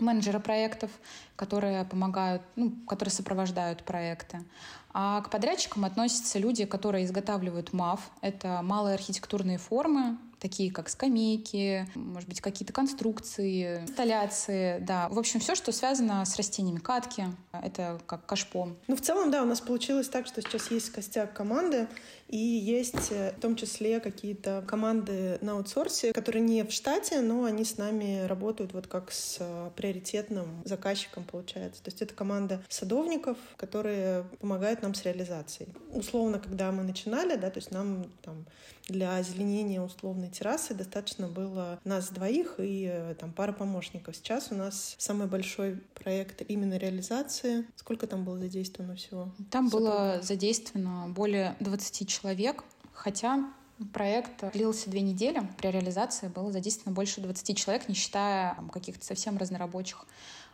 менеджеры 0.02 0.42
проектов, 0.42 0.92
которые 1.38 1.86
помогают, 1.86 2.42
ну, 2.58 2.74
которые 2.86 3.14
сопровождают 3.14 3.84
проекты. 3.84 4.44
А 4.92 5.22
к 5.22 5.30
подрядчикам 5.30 5.86
относятся 5.86 6.40
люди, 6.40 6.66
которые 6.66 7.06
изготавливают 7.06 7.72
МАФ. 7.72 8.02
Это 8.22 8.62
малые 8.64 8.96
архитектурные 8.96 9.58
формы, 9.58 10.18
такие 10.40 10.72
как 10.72 10.90
скамейки, 10.90 11.88
может 11.96 12.30
быть, 12.30 12.42
какие-то 12.42 12.74
конструкции, 12.74 13.82
инсталляции, 13.82 14.80
да. 14.80 15.10
В 15.10 15.20
общем, 15.20 15.40
все, 15.40 15.56
что 15.56 15.72
связано 15.72 16.24
с 16.26 16.36
растениями, 16.36 16.80
катки, 16.80 17.26
это 17.52 18.00
как 18.06 18.26
кашпо. 18.26 18.70
Ну, 18.88 18.96
в 18.96 19.02
целом, 19.02 19.32
да, 19.32 19.44
у 19.44 19.46
нас 19.46 19.62
получилось 19.62 20.10
так, 20.10 20.28
что 20.28 20.42
сейчас 20.42 20.72
есть 20.72 20.92
костяк 20.92 21.34
команды, 21.34 21.88
и 22.28 22.38
есть 22.38 23.12
э, 23.12 23.34
в 23.38 23.40
том 23.40 23.56
числе 23.56 24.00
какие-то 24.00 24.64
команды 24.68 25.38
на 25.42 25.54
аутсорсе, 25.54 26.12
которые 26.12 26.42
не 26.42 26.64
в 26.64 26.72
штате, 26.72 27.22
но 27.22 27.46
они 27.46 27.64
с 27.64 27.78
нами 27.78 28.26
работают 28.26 28.74
вот 28.74 28.88
как 28.88 29.12
с 29.12 29.38
э, 29.40 29.70
приоритетным 29.76 30.62
заказчиком, 30.66 31.24
получается. 31.24 31.82
То 31.84 31.88
есть 31.88 32.02
это 32.02 32.14
команда 32.14 32.62
садовников, 32.68 33.38
которые 33.56 34.26
помогают 34.42 34.82
нам 34.82 34.94
с 34.94 35.04
реализацией. 35.04 35.70
Условно, 35.94 36.40
когда 36.40 36.72
мы 36.72 36.84
начинали, 36.84 37.36
да, 37.36 37.50
то 37.50 37.60
есть 37.60 37.72
нам 37.72 38.08
там 38.22 38.46
для 38.88 39.16
озеленения 39.18 39.82
условной 39.82 40.30
террасы 40.30 40.74
достаточно 40.74 41.28
было 41.28 41.80
нас 41.84 42.10
двоих 42.10 42.56
и 42.60 42.90
э, 42.92 43.16
там 43.16 43.34
пара 43.34 43.52
помощников. 43.52 44.16
Сейчас 44.16 44.48
у 44.52 44.56
нас 44.56 44.96
самый 44.98 45.28
большой 45.28 45.82
проект 45.94 46.42
именно 46.48 46.78
реализации. 46.78 47.66
Сколько 47.76 48.08
там 48.08 48.24
было 48.24 48.38
задействовано 48.40 48.96
всего? 48.96 49.32
Там 49.52 49.70
было 49.70 50.20
задействовано 50.22 51.10
более 51.10 51.56
20 51.60 52.08
человек, 52.08 52.64
хотя 52.94 53.52
Проект 53.94 54.44
длился 54.54 54.90
две 54.90 55.02
недели. 55.02 55.48
При 55.60 55.68
реализации 55.68 56.30
было 56.30 56.52
задействовано 56.52 56.96
больше 56.96 57.22
20 57.22 57.56
человек, 57.56 57.88
не 57.88 57.94
считая 57.94 58.58
каких-то 58.74 59.06
совсем 59.06 59.38
разнорабочих 59.38 60.08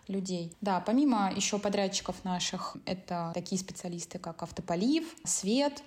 людей. 0.09 0.53
Да, 0.59 0.81
помимо 0.81 1.31
еще 1.33 1.57
подрядчиков 1.57 2.25
наших, 2.25 2.75
это 2.85 3.31
такие 3.33 3.59
специалисты, 3.59 4.19
как 4.19 4.43
автополив, 4.43 5.05
свет, 5.23 5.81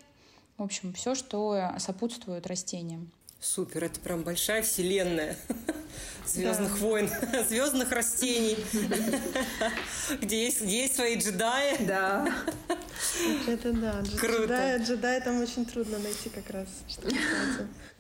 в 0.59 0.63
общем, 0.63 0.93
все, 0.93 1.15
что 1.15 1.71
сопутствует 1.79 2.47
растениям. 2.47 3.11
Супер, 3.41 3.85
это 3.85 4.01
прям 4.01 4.23
большая 4.23 4.63
вселенная 4.63 5.37
звездных 6.27 6.73
да. 6.73 6.79
войн, 6.79 7.11
звездных 7.49 7.93
растений, 7.93 8.57
где 10.21 10.45
есть, 10.47 10.63
где 10.63 10.83
есть 10.83 10.97
свои 10.97 11.17
джедаи. 11.17 11.85
Да. 11.85 12.27
Это 13.47 13.73
да. 13.73 14.03
Круто. 14.19 14.43
Джедаи, 14.43 14.83
джедаи 14.83 15.21
там 15.21 15.41
очень 15.41 15.65
трудно 15.67 15.99
найти 15.99 16.29
как 16.31 16.49
раз. 16.51 16.69
Что 16.89 17.09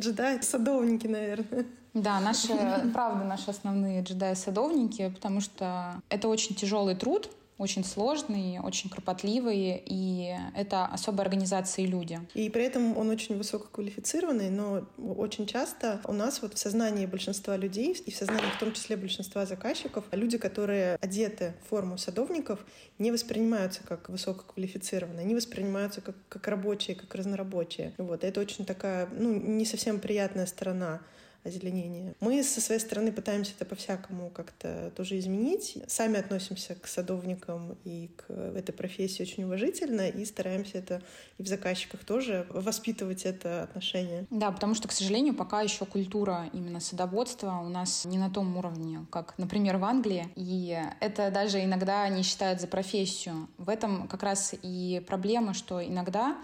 джедаи— 0.00 0.40
садовники, 0.42 1.06
наверное. 1.06 1.66
Да, 1.92 2.20
наши, 2.20 2.48
правда, 2.92 3.24
наши 3.24 3.50
основные 3.50 4.02
джедаи-садовники, 4.02 5.10
потому 5.14 5.40
что 5.40 6.02
это 6.10 6.28
очень 6.28 6.54
тяжелый 6.54 6.94
труд, 6.94 7.30
очень 7.58 7.84
сложный, 7.84 8.58
очень 8.58 8.90
кропотливый, 8.90 9.82
и 9.84 10.34
это 10.54 10.84
особой 10.86 11.22
организации 11.22 11.86
люди. 11.86 12.20
И 12.34 12.50
при 12.50 12.64
этом 12.64 12.96
он 12.96 13.08
очень 13.08 13.38
высококвалифицированный, 13.38 14.50
но 14.50 14.86
очень 14.98 15.46
часто 15.46 16.00
у 16.04 16.12
нас 16.12 16.42
вот 16.42 16.54
в 16.54 16.58
сознании 16.58 17.06
большинства 17.06 17.56
людей, 17.56 17.94
и 17.94 18.10
в 18.10 18.16
сознании 18.16 18.50
в 18.56 18.58
том 18.58 18.72
числе 18.72 18.96
большинства 18.96 19.46
заказчиков, 19.46 20.04
люди, 20.12 20.36
которые 20.36 20.96
одеты 21.00 21.54
в 21.64 21.70
форму 21.70 21.96
садовников, 21.96 22.60
не 22.98 23.10
воспринимаются 23.10 23.80
как 23.86 24.10
высококвалифицированные, 24.10 25.24
они 25.24 25.34
воспринимаются 25.34 26.00
как, 26.00 26.16
как 26.28 26.46
рабочие, 26.48 26.94
как 26.94 27.14
разнорабочие. 27.14 27.94
Вот. 27.96 28.22
И 28.22 28.26
это 28.26 28.40
очень 28.40 28.66
такая, 28.66 29.08
ну, 29.12 29.32
не 29.32 29.64
совсем 29.64 29.98
приятная 30.00 30.46
сторона 30.46 31.00
озеленения. 31.46 32.14
Мы 32.20 32.42
со 32.42 32.61
своей 32.61 32.80
стороны 32.80 33.12
пытаемся 33.12 33.52
это 33.59 33.64
по-всякому 33.64 34.30
как-то 34.30 34.92
тоже 34.96 35.18
изменить. 35.18 35.78
Сами 35.87 36.18
относимся 36.18 36.74
к 36.74 36.87
садовникам 36.87 37.76
и 37.85 38.11
к 38.16 38.30
этой 38.30 38.72
профессии 38.72 39.22
очень 39.22 39.44
уважительно 39.44 40.09
и 40.09 40.24
стараемся 40.24 40.78
это 40.78 41.02
и 41.38 41.42
в 41.42 41.48
заказчиках 41.48 42.04
тоже 42.04 42.46
воспитывать 42.50 43.24
это 43.24 43.62
отношение. 43.62 44.26
Да, 44.30 44.50
потому 44.50 44.74
что, 44.74 44.88
к 44.88 44.92
сожалению, 44.92 45.35
пока 45.35 45.61
еще 45.62 45.85
культура 45.85 46.48
именно 46.52 46.80
садоводства 46.80 47.61
у 47.64 47.68
нас 47.68 48.04
не 48.04 48.18
на 48.18 48.30
том 48.30 48.56
уровне, 48.56 49.06
как, 49.11 49.37
например, 49.38 49.76
в 49.76 49.85
Англии. 49.85 50.28
И 50.35 50.78
это 51.00 51.30
даже 51.30 51.62
иногда 51.62 52.09
не 52.09 52.22
считают 52.22 52.61
за 52.61 52.66
профессию. 52.66 53.48
В 53.59 53.68
этом 53.68 54.09
как 54.09 54.22
раз 54.22 54.54
и 54.62 55.02
проблема, 55.06 55.54
что 55.54 55.85
иногда 55.85 56.37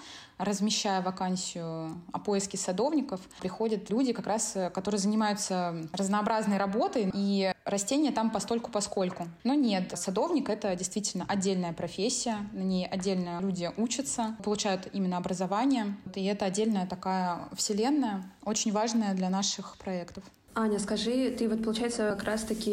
размещая 0.45 1.01
вакансию 1.03 2.01
о 2.13 2.19
поиске 2.19 2.59
садовников, 2.59 3.21
приходят 3.41 3.91
люди, 3.91 4.13
как 4.13 4.27
раз, 4.27 4.57
которые 4.75 4.99
занимаются 4.99 5.89
разнообразной 5.93 6.59
работой, 6.59 7.11
и 7.15 7.53
растения 7.65 8.11
там 8.11 8.31
постольку 8.31 8.71
поскольку. 8.71 9.29
Но 9.45 9.55
нет, 9.55 9.93
садовник— 9.97 10.49
это 10.51 10.75
действительно 10.77 11.25
отдельная 11.29 11.73
профессия, 11.73 12.37
на 12.53 12.63
ней 12.63 12.87
отдельно 12.87 13.41
люди 13.41 13.71
учатся, 13.77 14.37
получают 14.45 14.89
именно 14.93 15.17
образование, 15.17 15.97
и 16.15 16.25
это 16.25 16.45
отдельная 16.45 16.87
такая 16.87 17.49
вселенная, 17.55 18.25
очень 18.45 18.73
важная 18.73 19.15
для 19.15 19.31
наших 19.31 19.77
проектов. 19.77 20.25
Аня, 20.55 20.79
скажи, 20.79 21.31
ты 21.31 21.49
вот, 21.49 21.65
получается, 21.65 22.11
как 22.11 22.25
раз-таки 22.25 22.71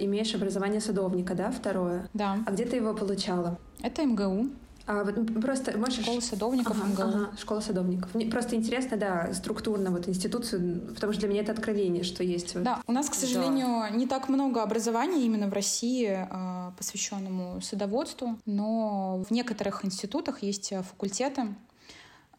имеешь 0.00 0.34
образование 0.34 0.82
садовника, 0.82 1.34
да, 1.34 1.50
второе? 1.50 2.06
Да. 2.12 2.38
А 2.46 2.50
где 2.50 2.66
ты 2.66 2.76
его 2.76 2.92
получала? 2.92 3.58
Это 3.80 4.04
МГУ. 4.04 4.48
А, 4.86 5.04
вот, 5.04 5.14
просто 5.40 5.76
можешь... 5.78 6.02
Школа 6.02 6.20
садовников 6.20 6.76
ага, 6.76 6.88
МГУ. 6.88 7.02
Ага, 7.02 7.30
школа 7.38 7.60
садовников. 7.60 8.14
Мне 8.14 8.26
просто 8.26 8.56
интересно, 8.56 8.96
да, 8.96 9.32
структурно 9.32 9.90
вот 9.90 10.08
институцию, 10.08 10.94
потому 10.94 11.12
что 11.12 11.20
для 11.20 11.28
меня 11.28 11.42
это 11.42 11.52
откровение, 11.52 12.04
что 12.04 12.24
есть. 12.24 12.54
Вот. 12.54 12.64
Да, 12.64 12.80
у 12.86 12.92
нас, 12.92 13.08
к 13.08 13.14
сожалению, 13.14 13.82
да. 13.82 13.90
не 13.90 14.06
так 14.06 14.28
много 14.28 14.62
образования 14.62 15.24
именно 15.24 15.48
в 15.48 15.52
России, 15.52 16.26
а, 16.30 16.72
посвященному 16.76 17.60
садоводству, 17.60 18.38
но 18.46 19.24
в 19.28 19.30
некоторых 19.32 19.84
институтах 19.84 20.42
есть 20.42 20.72
факультеты, 20.90 21.54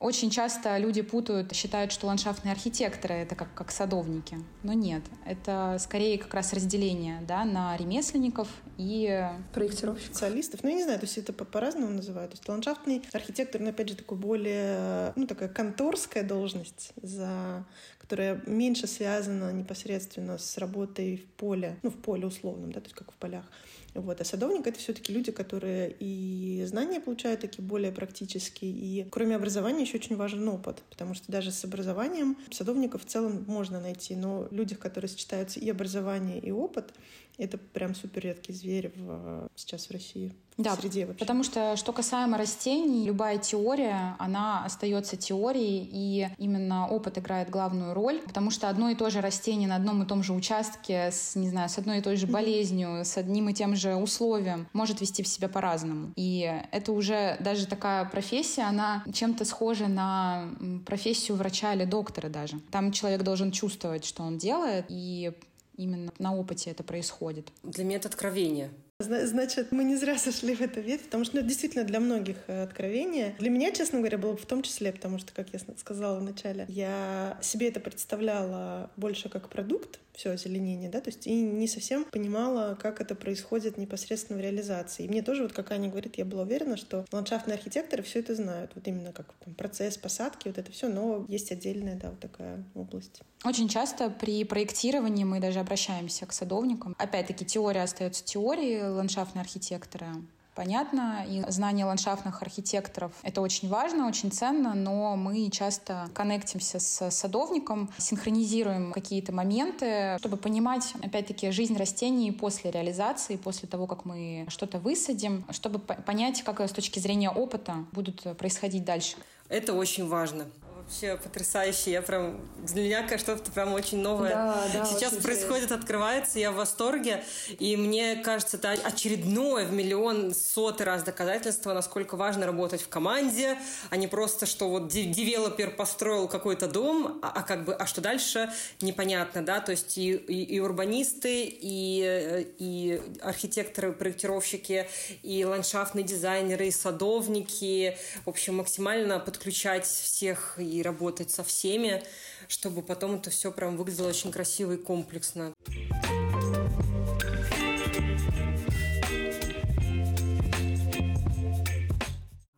очень 0.03 0.29
часто 0.29 0.77
люди 0.77 1.01
путают, 1.01 1.55
считают, 1.55 1.93
что 1.93 2.07
ландшафтные 2.07 2.51
архитекторы— 2.51 3.13
это 3.15 3.35
как, 3.35 3.53
как 3.53 3.71
садовники. 3.71 4.37
Но 4.61 4.73
нет, 4.73 5.01
это 5.25 5.77
скорее 5.79 6.17
как 6.17 6.33
раз 6.33 6.51
разделение 6.51 7.21
да, 7.25 7.45
на 7.45 7.77
ремесленников 7.77 8.49
и... 8.77 9.25
Проектировщиков. 9.53 10.13
Специалистов. 10.13 10.61
Ну, 10.61 10.69
я 10.69 10.75
не 10.75 10.83
знаю, 10.83 10.99
то 10.99 11.05
есть 11.05 11.17
это 11.17 11.31
по-разному 11.31 11.89
называют. 11.89 12.31
То 12.31 12.35
есть 12.35 12.49
ландшафтный 12.49 13.01
архитектор, 13.13 13.61
но, 13.61 13.69
опять 13.69 13.89
же, 13.89 13.95
такой 13.95 14.17
более, 14.17 15.13
ну, 15.15 15.25
такая 15.25 15.47
конторская 15.47 16.23
должность, 16.23 16.91
за 17.01 17.65
которая 17.97 18.41
меньше 18.45 18.87
связана 18.87 19.53
непосредственно 19.53 20.37
с 20.37 20.57
работой 20.57 21.15
в 21.15 21.25
поле, 21.37 21.79
ну, 21.81 21.89
в 21.89 21.95
поле 21.95 22.27
условном, 22.27 22.73
да, 22.73 22.81
то 22.81 22.87
есть 22.87 22.95
как 22.95 23.13
в 23.13 23.15
полях. 23.15 23.45
Вот. 23.93 24.21
А 24.21 24.25
садовник— 24.25 24.65
это 24.67 24.79
все 24.79 24.93
таки 24.93 25.13
люди, 25.13 25.32
которые 25.32 25.95
и 25.99 26.63
знания 26.65 26.99
получают 26.99 27.41
такие 27.41 27.63
более 27.63 27.91
практические, 27.91 28.71
и 28.71 29.08
кроме 29.10 29.36
образования 29.36 29.82
еще 29.82 29.97
очень 29.97 30.15
важен 30.15 30.47
опыт, 30.47 30.82
потому 30.89 31.13
что 31.13 31.32
даже 31.32 31.51
с 31.51 31.63
образованием 31.63 32.38
садовников 32.51 33.03
в 33.03 33.06
целом 33.06 33.43
можно 33.47 33.79
найти, 33.79 34.15
но 34.15 34.47
люди, 34.51 34.75
которые 34.75 35.10
сочетаются 35.10 35.60
и 35.60 35.69
образование, 35.69 36.39
и 36.39 36.51
опыт, 36.51 36.93
это 37.38 37.58
прям 37.58 37.95
супер 37.95 38.23
редкий 38.23 38.53
зверь 38.53 38.91
в, 38.95 39.47
сейчас 39.56 39.88
в 39.88 39.91
России 39.91 40.34
да, 40.57 40.75
среде 40.75 41.05
вообще. 41.05 41.19
Потому 41.19 41.43
что, 41.43 41.75
что 41.75 41.93
касаемо 41.93 42.37
растений, 42.37 43.05
любая 43.05 43.37
теория, 43.37 44.15
она 44.19 44.63
остается 44.65 45.17
теорией, 45.17 45.89
и 45.91 46.29
именно 46.37 46.87
опыт 46.87 47.17
играет 47.17 47.49
главную 47.49 47.93
роль, 47.93 48.19
потому 48.19 48.51
что 48.51 48.69
одно 48.69 48.89
и 48.89 48.95
то 48.95 49.09
же 49.09 49.21
растение 49.21 49.67
на 49.67 49.75
одном 49.75 50.03
и 50.03 50.05
том 50.05 50.23
же 50.23 50.33
участке, 50.33 51.11
с, 51.11 51.35
не 51.35 51.49
знаю, 51.49 51.69
с 51.69 51.77
одной 51.77 51.99
и 51.99 52.01
той 52.01 52.15
же 52.15 52.27
болезнью, 52.27 53.03
с 53.03 53.17
одним 53.17 53.49
и 53.49 53.53
тем 53.53 53.75
же 53.75 53.95
условием, 53.95 54.67
может 54.73 55.01
вести 55.01 55.23
в 55.23 55.27
себя 55.27 55.49
по-разному. 55.49 56.11
И 56.15 56.61
это 56.71 56.91
уже 56.91 57.37
даже 57.39 57.67
такая 57.67 58.05
профессия, 58.05 58.63
она 58.63 59.03
чем-то 59.11 59.45
схожа 59.45 59.87
на 59.87 60.49
профессию 60.85 61.37
врача 61.37 61.73
или 61.73 61.85
доктора 61.85 62.29
даже. 62.29 62.59
Там 62.71 62.91
человек 62.91 63.23
должен 63.23 63.51
чувствовать, 63.51 64.05
что 64.05 64.23
он 64.23 64.37
делает, 64.37 64.85
и 64.89 65.31
именно 65.77 66.11
на 66.19 66.35
опыте 66.35 66.69
это 66.69 66.83
происходит. 66.83 67.51
Для 67.63 67.83
меня 67.83 67.97
это 67.97 68.07
откровение. 68.07 68.71
Значит, 69.03 69.71
мы 69.71 69.83
не 69.83 69.95
зря 69.95 70.17
сошли 70.17 70.55
в 70.55 70.61
это 70.61 70.79
ветвь, 70.79 71.05
потому 71.05 71.25
что 71.25 71.35
ну, 71.35 71.39
это 71.41 71.49
действительно 71.49 71.83
для 71.83 71.99
многих 71.99 72.37
э, 72.47 72.63
откровение. 72.63 73.35
Для 73.39 73.49
меня, 73.49 73.71
честно 73.71 73.99
говоря, 73.99 74.17
было 74.17 74.35
в 74.35 74.45
том 74.45 74.61
числе, 74.61 74.91
потому 74.91 75.19
что, 75.19 75.33
как 75.33 75.49
я 75.53 75.59
сказала 75.77 76.19
вначале, 76.19 76.65
я 76.67 77.37
себе 77.41 77.69
это 77.69 77.79
представляла 77.79 78.89
больше 78.95 79.29
как 79.29 79.49
продукт, 79.49 79.99
все 80.13 80.32
озеленение, 80.32 80.89
да, 80.89 81.02
то 81.02 81.10
есть 81.10 81.28
и 81.28 81.34
не 81.34 81.67
совсем 81.67 82.06
понимала, 82.06 82.78
как 82.80 83.02
это 83.02 83.15
происходит 83.15 83.78
непосредственно 83.78 84.39
в 84.39 84.41
реализации. 84.41 85.06
И 85.06 85.08
мне 85.08 85.21
тоже, 85.21 85.43
вот 85.43 85.54
как 85.54 85.71
Аня 85.71 85.89
говорит, 85.89 86.17
я 86.17 86.26
была 86.26 86.43
уверена, 86.43 86.78
что 86.78 87.06
ландшафтные 87.12 87.56
архитекторы 87.56 88.04
все 88.04 88.19
это 88.19 88.36
знают, 88.36 88.71
вот 88.76 88.88
именно 88.88 89.12
как 89.12 89.34
там, 89.43 89.54
процесс 89.56 89.97
посадки, 89.97 90.47
вот 90.47 90.58
это 90.58 90.71
все, 90.71 90.88
но 90.88 91.26
есть 91.28 91.52
отдельная, 91.52 91.95
да, 91.95 92.10
вот 92.12 92.19
такая 92.19 92.63
область. 92.76 93.21
Очень 93.43 93.67
часто 93.67 94.10
при 94.10 94.43
проектировании 94.43 95.23
мы 95.23 95.39
даже 95.39 95.60
обращаемся 95.60 96.26
к 96.26 96.34
садовникам. 96.34 96.95
Опять-таки 96.97 97.45
теория 97.45 97.84
остается 97.84 98.23
теорией, 98.23 98.84
ландшафтные 98.84 99.41
архитекторы 99.41 100.08
понятно. 100.55 101.25
И 101.27 101.43
знание 101.49 101.85
ландшафтных 101.85 102.41
архитекторов— 102.41 103.11
это 103.23 103.41
очень 103.41 103.69
важно, 103.69 104.07
очень 104.07 104.31
ценно, 104.31 104.73
но 104.73 105.15
мы 105.15 105.49
часто 105.49 106.09
коннектимся 106.13 106.79
с 106.79 107.11
садовником, 107.11 107.89
синхронизируем 107.97 108.91
какие-то 108.91 109.31
моменты, 109.31 110.17
чтобы 110.19 110.37
понимать, 110.37 110.93
опять-таки, 111.01 111.51
жизнь 111.51 111.77
растений 111.77 112.31
после 112.31 112.71
реализации, 112.71 113.35
после 113.35 113.67
того, 113.67 113.87
как 113.87 114.05
мы 114.05 114.45
что-то 114.49 114.79
высадим, 114.79 115.45
чтобы 115.51 115.79
понять, 115.79 116.43
как 116.43 116.59
с 116.61 116.71
точки 116.71 116.99
зрения 116.99 117.29
опыта 117.29 117.85
будут 117.91 118.23
происходить 118.37 118.83
дальше. 118.83 119.15
Это 119.49 119.73
очень 119.73 120.07
важно. 120.07 120.45
Вообще 120.86 121.17
потрясающе. 121.17 121.91
Я 121.91 122.02
прям 122.02 122.39
для 122.60 122.84
меня 122.84 123.17
что-то 123.17 123.52
прям 123.52 123.74
очень 123.74 124.00
новое 124.00 124.30
да, 124.30 124.67
да, 124.74 124.86
сейчас 124.86 125.13
происходит, 125.15 125.65
интересно. 125.65 125.76
открывается. 125.78 126.39
Я 126.39 126.52
в 126.52 126.56
восторге. 126.56 127.24
И 127.60 127.76
мне 127.78 128.17
кажется, 128.17 128.58
это 128.58 128.72
очередное 128.72 129.65
в 129.65 129.74
миллион 129.74 130.34
сотый 130.34 130.86
раз 130.86 131.04
доказательство, 131.04 131.74
насколько 131.74 132.15
важно 132.15 132.46
работать 132.46 132.82
в 132.82 132.89
команде, 132.89 133.58
а 133.89 133.98
не 133.98 134.08
просто, 134.08 134.46
что 134.46 134.69
вот 134.69 134.88
девелопер 134.88 135.72
построил 135.72 136.28
какой-то 136.28 136.67
дом, 136.67 137.19
а, 137.22 137.32
а 137.36 137.43
как 137.43 137.65
бы, 137.65 137.74
а 137.74 137.86
что 137.86 138.02
дальше, 138.02 138.52
непонятно, 138.82 139.43
да, 139.43 139.60
то 139.60 139.72
есть 139.72 139.98
и, 139.98 140.12
и, 140.13 140.43
и 140.43 140.60
урбанисты, 140.60 141.46
и, 141.46 142.54
и 142.60 143.02
архитекторы, 143.22 143.93
проектировщики, 143.93 144.88
и 145.22 145.43
ландшафтные 145.46 146.04
дизайнеры, 146.04 146.67
и 146.67 146.72
садовники, 146.72 147.98
в 148.26 148.30
общем, 148.30 148.56
максимально 148.56 149.19
подключать 149.19 149.86
всех 149.86 150.56
и 150.73 150.81
работать 150.81 151.31
со 151.31 151.43
всеми, 151.43 152.03
чтобы 152.47 152.81
потом 152.81 153.15
это 153.15 153.29
все 153.29 153.51
прям 153.51 153.77
выглядело 153.77 154.09
очень 154.09 154.31
красиво 154.31 154.73
и 154.73 154.77
комплексно. 154.77 155.53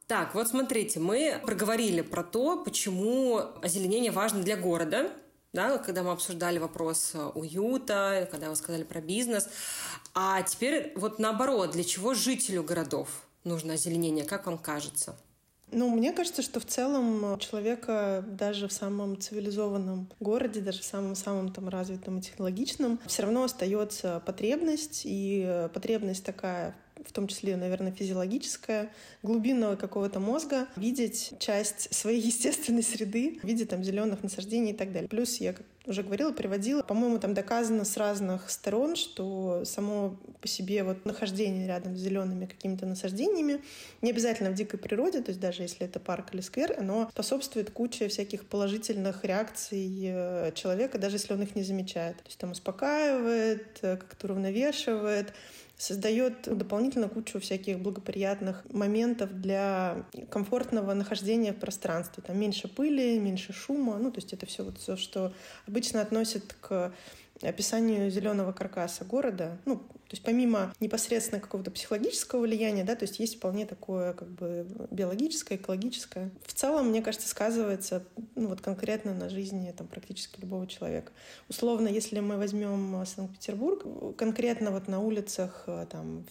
Так, 0.08 0.36
вот 0.36 0.47
смотрите, 0.47 0.99
мы 0.99 1.41
проговорили 1.45 2.01
про 2.01 2.23
то, 2.23 2.63
почему 2.63 3.41
озеленение 3.62 4.12
важно 4.12 4.43
для 4.43 4.56
города, 4.56 5.12
да, 5.51 5.78
когда 5.80 6.04
мы 6.04 6.12
обсуждали 6.12 6.60
вопрос 6.60 7.13
уюта, 7.34 8.28
когда 8.32 8.49
вы 8.49 8.56
сказали 8.56 8.84
про 8.84 9.01
бизнес. 9.01 9.49
А 10.13 10.41
теперь 10.43 10.93
вот 10.95 11.17
наоборот, 11.17 11.71
для 11.71 11.84
чего 11.84 12.13
жителю 12.13 12.63
городов 12.63 13.10
нужно 13.43 13.73
озеленение, 13.73 14.25
как 14.25 14.45
вам 14.45 14.58
кажется? 14.58 15.17
Ну, 15.71 15.89
мне 15.89 16.13
кажется, 16.13 16.41
что 16.41 16.60
в 16.60 16.65
целом 16.65 17.38
человека 17.39 18.23
даже 18.28 18.67
в 18.67 18.73
самом 18.73 19.19
цивилизованном 19.19 20.10
городе, 20.19 20.62
даже 20.62 20.82
в 20.82 20.86
самом-самом 20.86 21.51
там 21.51 21.69
развитом 21.69 22.19
и 22.19 22.21
технологичном, 22.21 22.99
все 23.08 23.23
равно 23.23 23.43
остается 23.43 24.21
потребность, 24.25 25.01
и 25.06 25.67
потребность 25.73 26.23
такая 26.23 26.75
в 27.08 27.12
том 27.12 27.28
числе, 27.28 27.56
наверное, 27.56 27.91
физиологическая, 27.91 28.91
глубинного 29.24 29.76
какого-то 29.76 30.20
мозга, 30.20 30.68
видеть 30.76 31.34
часть 31.39 31.94
своей 31.94 32.22
естественной 32.26 32.84
среды 32.84 33.39
в 33.41 33.48
виде 33.48 33.65
там 33.65 33.84
зеленых 33.84 34.24
насаждений 34.24 34.72
и 34.72 34.76
так 34.76 34.91
далее. 34.91 35.10
Плюс 35.10 35.38
я, 35.38 35.54
как 35.54 35.65
уже 35.88 36.04
говорила, 36.04 36.32
приводила, 36.32 36.82
по-моему, 36.82 37.20
там 37.20 37.34
доказано 37.34 37.86
с 37.86 37.98
разных 37.98 38.50
сторон, 38.50 38.96
что 38.96 39.63
само 39.65 40.18
по 40.41 40.48
себе 40.48 40.84
вот 40.84 41.06
нахождение 41.06 41.68
рядом 41.68 41.96
с 41.96 42.00
зелеными 42.00 42.46
какими-то 42.46 42.86
насаждениями, 42.86 43.62
не 44.02 44.12
обязательно 44.12 44.50
в 44.50 44.56
дикой 44.56 44.80
природе, 44.80 45.22
то 45.22 45.30
есть 45.30 45.39
даже 45.39 45.62
если 45.62 45.86
это 45.86 46.00
парк 46.00 46.34
или 46.34 46.41
сквер, 46.41 46.76
оно 46.78 47.10
способствует 47.12 47.72
куче 47.72 48.08
всяких 48.08 48.46
положительных 48.46 49.24
реакций 49.24 49.89
э, 50.04 50.52
человека, 50.56 50.98
даже 50.98 51.18
если 51.18 51.34
он 51.34 51.44
их 51.44 51.56
не 51.56 51.63
замечает. 51.63 52.18
То 52.18 52.28
есть 52.28 52.38
там 52.38 52.52
успокаивает, 52.52 53.80
э, 53.82 53.98
как-то 53.98 54.28
уравновешивает, 54.28 55.34
создает 55.78 56.44
дополнительно 56.58 57.10
кучу 57.10 57.40
всяких 57.40 57.80
благоприятных 57.80 58.64
моментов 58.72 59.42
для 59.42 60.06
комфортного 60.30 60.94
нахождения 60.94 61.52
в 61.52 61.58
пространстве. 61.58 62.24
Там 62.26 62.40
меньше 62.40 62.68
пыли, 62.68 63.20
меньше 63.20 63.52
шума. 63.54 63.98
Ну, 63.98 64.12
то 64.12 64.20
есть 64.20 64.32
это 64.34 64.46
все 64.46 64.64
вот 64.64 64.78
все, 64.78 64.96
что 64.96 65.34
обычно 65.68 66.02
относят 66.02 66.56
к 66.62 66.94
описанию 67.41 68.10
зеленого 68.10 68.52
каркаса 68.52 69.04
города, 69.06 69.58
ну, 69.65 69.78
то 69.78 70.12
есть 70.12 70.24
помимо 70.24 70.74
непосредственно 70.80 71.41
какого-то 71.41 71.71
психологического 71.71 72.41
влияния, 72.41 72.84
да, 72.84 72.95
то 72.95 73.04
есть 73.04 73.19
есть 73.19 73.38
вполне 73.38 73.65
такое 73.65 74.13
как 74.13 74.30
бы 74.30 74.67
биологическое, 74.91 75.58
экологическое. 75.58 76.32
В 76.45 76.54
целом, 76.54 76.89
мне 76.89 77.02
кажется, 77.02 77.28
сказывается 77.28 78.06
ну, 78.36 78.50
вот 78.50 78.62
конкретно 78.62 79.13
на 79.13 79.30
жизни 79.30 79.74
там, 79.76 79.88
практически 79.88 80.39
любого 80.39 80.67
человека. 80.67 81.12
Условно, 81.50 81.88
если 81.88 82.19
мы 82.19 82.38
возьмем 82.38 83.04
Санкт-Петербург, 83.06 84.15
конкретно 84.15 84.71
вот 84.71 84.88
на 84.88 85.00
улицах 85.00 85.63
э, 85.67 85.88
там 85.89 86.26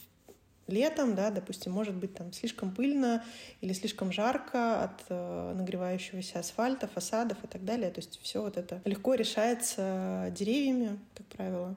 летом, 0.67 1.15
да, 1.15 1.31
допустим, 1.31 1.73
может 1.73 1.95
быть 1.95 2.15
там 2.15 2.33
слишком 2.33 2.75
пыльно 2.75 3.25
или 3.61 3.73
слишком 3.73 4.13
жарко 4.13 4.83
от 4.83 5.03
э, 5.09 5.55
нагревающегося 5.57 6.41
асфальта, 6.41 6.89
фасадов 6.89 7.39
и 7.45 7.47
так 7.47 7.65
далее. 7.65 7.91
То 7.91 8.01
есть 8.01 8.21
все 8.23 8.43
вот 8.43 8.57
это 8.57 8.81
легко 8.85 9.15
решается 9.15 10.33
деревьями, 10.37 10.99
как 11.15 11.27
правило. 11.27 11.77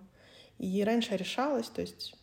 И 0.59 0.83
раньше 0.83 1.15
решалось, 1.15 1.67
то 1.67 1.81
есть 1.81 2.15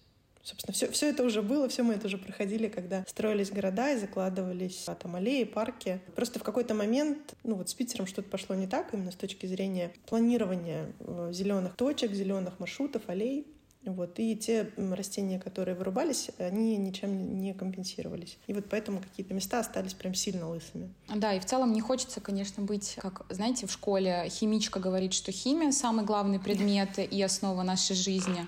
Собственно, 0.45 0.75
все, 0.75 0.91
все 0.91 1.09
это 1.09 1.25
уже 1.25 1.41
было, 1.41 1.71
все 1.71 1.83
мы 1.83 1.95
это 1.95 2.07
уже 2.07 2.19
проходили, 2.19 2.69
когда 2.69 3.03
строились 3.09 3.51
города 3.51 3.93
и 3.93 3.99
закладывались 3.99 4.85
а, 4.87 4.95
там 4.95 5.17
аллеи, 5.17 5.45
парки. 5.45 6.03
Просто 6.15 6.39
в 6.39 6.43
какой-то 6.43 6.75
момент, 6.75 7.35
ну 7.45 7.55
вот 7.55 7.71
с 7.71 7.75
Питером 7.75 8.07
что-то 8.07 8.29
пошло 8.29 8.55
не 8.55 8.67
так, 8.67 8.93
именно 8.93 9.11
с 9.11 9.15
точки 9.15 9.47
зрения 9.47 9.91
планирования 10.07 10.93
э, 11.01 11.31
зеленых 11.33 11.77
точек, 11.77 12.13
зеленых 12.13 12.61
маршрутов, 12.61 13.09
аллей. 13.09 13.47
Вот. 13.85 14.19
И 14.19 14.35
те 14.37 14.71
растения, 14.77 15.39
которые 15.39 15.75
вырубались, 15.75 16.31
они 16.39 16.77
ничем 16.77 17.39
не 17.39 17.53
компенсировались. 17.53 18.39
И 18.47 18.55
вот 18.55 18.65
поэтому 18.71 19.01
какие-то 19.01 19.35
места 19.35 19.61
остались 19.61 19.95
прям 19.95 20.15
сильно 20.15 20.49
лысыми. 20.49 20.93
Да, 21.15 21.35
и 21.35 21.41
в 21.41 21.45
целом 21.45 21.73
не 21.73 21.81
хочется, 21.81 22.21
конечно, 22.21 22.63
быть, 22.63 22.97
как, 23.01 23.27
знаете, 23.29 23.67
в 23.67 23.73
школе 23.73 24.27
химичка 24.31 24.81
говорит, 24.81 25.13
что 25.13 25.33
химия— 25.33 25.71
самый 25.73 26.05
главный 26.05 26.41
предмет 26.41 26.99
и 26.99 27.23
основа 27.23 27.63
нашей 27.63 27.95
жизни. 27.95 28.47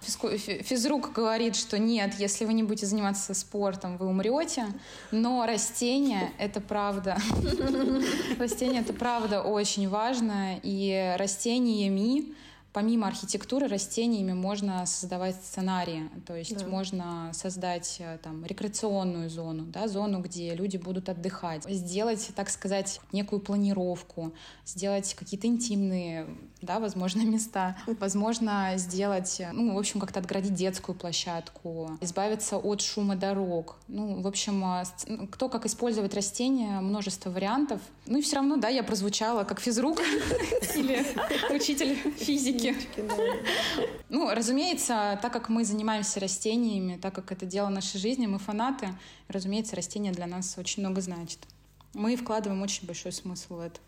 Физрук 0.00 1.12
говорит, 1.12 1.56
что 1.56 1.78
нет, 1.78 2.14
если 2.18 2.46
вы 2.46 2.54
не 2.54 2.62
будете 2.62 2.86
заниматься 2.86 3.34
спортом, 3.34 3.98
вы 3.98 4.06
умрете. 4.06 4.66
Но 5.10 5.44
растения— 5.44 6.32
это 6.38 6.60
правда. 6.60 7.18
Растения— 8.38 8.80
это 8.80 8.94
правда 8.94 9.42
очень 9.42 9.88
важно. 9.88 10.58
И 10.62 11.14
растениями 11.18 12.34
Помимо 12.72 13.08
архитектуры 13.08 13.66
растениями 13.66 14.32
можно 14.32 14.86
создавать 14.86 15.34
сценарии, 15.34 16.08
то 16.24 16.36
есть 16.36 16.56
да. 16.56 16.66
можно 16.68 17.30
создать 17.32 17.96
э, 17.98 18.18
там 18.22 18.44
рекреационную 18.44 19.28
зону, 19.28 19.64
да, 19.64 19.88
зону, 19.88 20.20
где 20.20 20.54
люди 20.54 20.76
будут 20.76 21.08
отдыхать, 21.08 21.64
сделать, 21.68 22.30
так 22.36 22.48
сказать, 22.48 23.00
некую 23.10 23.40
планировку, 23.40 24.32
сделать 24.64 25.14
какие-то 25.14 25.48
интимные, 25.48 26.28
да, 26.62 26.78
возможно, 26.78 27.20
места, 27.24 27.76
возможно, 27.98 28.74
сделать, 28.76 29.42
ну, 29.52 29.74
в 29.74 29.78
общем, 29.78 29.98
как-то 29.98 30.20
отградить 30.20 30.54
детскую 30.54 30.96
площадку, 30.96 31.98
избавиться 32.00 32.56
от 32.56 32.82
шума 32.82 33.16
дорог. 33.16 33.78
Ну, 33.88 34.22
в 34.22 34.28
общем, 34.28 34.64
э, 34.64 35.26
кто 35.32 35.48
как 35.48 35.66
использовать 35.66 36.14
растения, 36.14 36.80
множество 36.80 37.30
вариантов. 37.30 37.80
Ну 38.06 38.18
и 38.18 38.22
все 38.22 38.36
равно, 38.36 38.58
да, 38.58 38.68
я 38.68 38.84
прозвучала 38.84 39.42
как 39.42 39.60
физрук 39.60 40.00
или 40.76 41.04
учитель 41.52 41.96
физики 42.16 42.59
Цветики. 42.60 43.04
Ну, 44.08 44.28
разумеется, 44.34 45.18
так 45.22 45.32
как 45.32 45.48
мы 45.48 45.64
занимаемся 45.64 46.18
растениями, 46.18 46.98
так 47.00 47.14
как 47.14 47.30
это 47.30 47.46
дело 47.46 47.68
нашей 47.68 47.98
жизни, 48.00 48.26
мы 48.26 48.40
фанаты, 48.40 48.88
разумеется, 49.28 49.76
растения 49.76 50.10
для 50.10 50.26
нас 50.26 50.58
очень 50.58 50.82
много 50.82 51.00
значат. 51.00 51.38
Мы 51.94 52.16
вкладываем 52.16 52.60
очень 52.60 52.88
большой 52.88 53.12
смысл 53.12 53.56
в 53.56 53.60
это. 53.60 53.78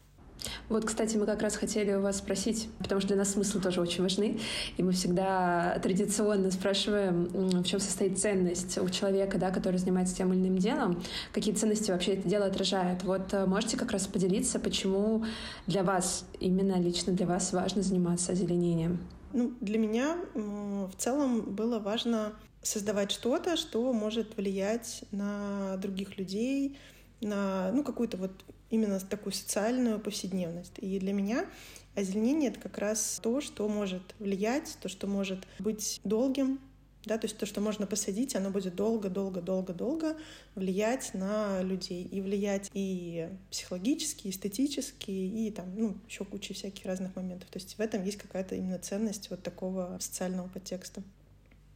Вот, 0.69 0.85
кстати, 0.85 1.17
мы 1.17 1.27
как 1.27 1.43
раз 1.43 1.57
хотели 1.57 1.93
у 1.93 2.01
вас 2.01 2.19
спросить, 2.19 2.69
потому 2.79 3.01
что 3.01 3.09
для 3.09 3.19
нас 3.19 3.33
смыслы 3.33 3.61
тоже 3.61 3.81
очень 3.81 4.03
важны, 4.03 4.41
и 4.77 4.83
мы 4.83 4.93
всегда 4.93 5.79
традиционно 5.83 6.51
спрашиваем, 6.51 7.27
в 7.27 7.65
чем 7.65 7.81
состоит 7.81 8.19
ценность 8.19 8.79
у 8.79 8.89
человека, 8.89 9.39
да, 9.39 9.51
который 9.51 9.77
занимается 9.77 10.17
тем 10.17 10.33
или 10.33 10.41
иным 10.41 10.59
делом, 10.59 11.03
какие 11.33 11.55
ценности 11.55 11.91
вообще 11.91 12.15
это 12.15 12.29
дело 12.29 12.47
отражает. 12.47 13.05
Вот 13.05 13.33
э, 13.33 13.47
можете 13.47 13.77
как 13.77 13.93
раз 13.93 14.07
поделиться, 14.07 14.59
почему 14.59 15.25
для 15.67 15.83
вас, 15.83 16.25
именно 16.41 16.81
лично 16.81 17.13
для 17.13 17.27
вас 17.27 17.53
важно 17.53 17.83
заниматься 17.83 18.33
озеленением? 18.33 18.99
Ну, 19.33 19.53
для 19.61 19.79
меня 19.79 20.17
в 20.35 20.93
целом 20.99 21.41
было 21.41 21.79
важно 21.79 22.33
создавать 22.63 23.11
что-то, 23.11 23.57
что 23.57 23.93
может 23.93 24.37
влиять 24.37 25.05
на 25.11 25.77
других 25.79 26.19
людей, 26.19 26.79
на 27.21 27.71
ну, 27.73 27.83
какую-то 27.83 28.17
вот 28.17 28.33
именно 28.73 28.99
такую 28.99 29.33
социальную 29.33 30.01
повседневность. 30.01 30.73
И 30.79 30.99
для 30.99 31.13
меня 31.13 31.47
озеленение— 31.95 32.51
это 32.53 32.59
как 32.59 32.79
раз 32.79 33.21
то, 33.23 33.41
что 33.41 33.69
может 33.69 34.03
влиять, 34.19 34.77
то, 34.81 34.89
что 34.89 35.07
может 35.07 35.47
быть 35.61 36.01
долгим, 36.03 36.59
да, 37.05 37.19
то 37.19 37.27
есть 37.27 37.37
то, 37.37 37.47
что 37.47 37.61
можно 37.61 37.87
посадить, 37.87 38.37
оно 38.37 38.51
будет 38.51 38.77
долго-долго-долго-долго 38.77 40.17
влиять 40.55 41.15
на 41.15 41.61
людей. 41.63 42.05
И 42.05 42.21
влиять 42.21 42.71
и 42.75 43.29
психологически, 43.51 44.29
и 44.29 44.31
эстетически, 44.31 45.11
и 45.11 45.51
там, 45.51 45.75
ну, 45.77 45.97
еще 46.09 46.25
куча 46.25 46.55
всяких 46.55 46.87
разных 46.87 47.15
моментов. 47.17 47.51
То 47.51 47.59
есть 47.59 47.77
в 47.77 47.81
этом 47.81 48.05
есть 48.05 48.19
какая-то 48.19 48.55
именно 48.55 48.79
ценность 48.79 49.31
вот 49.31 49.43
такого 49.43 49.99
социального 50.01 50.49
подтекста. 50.49 51.03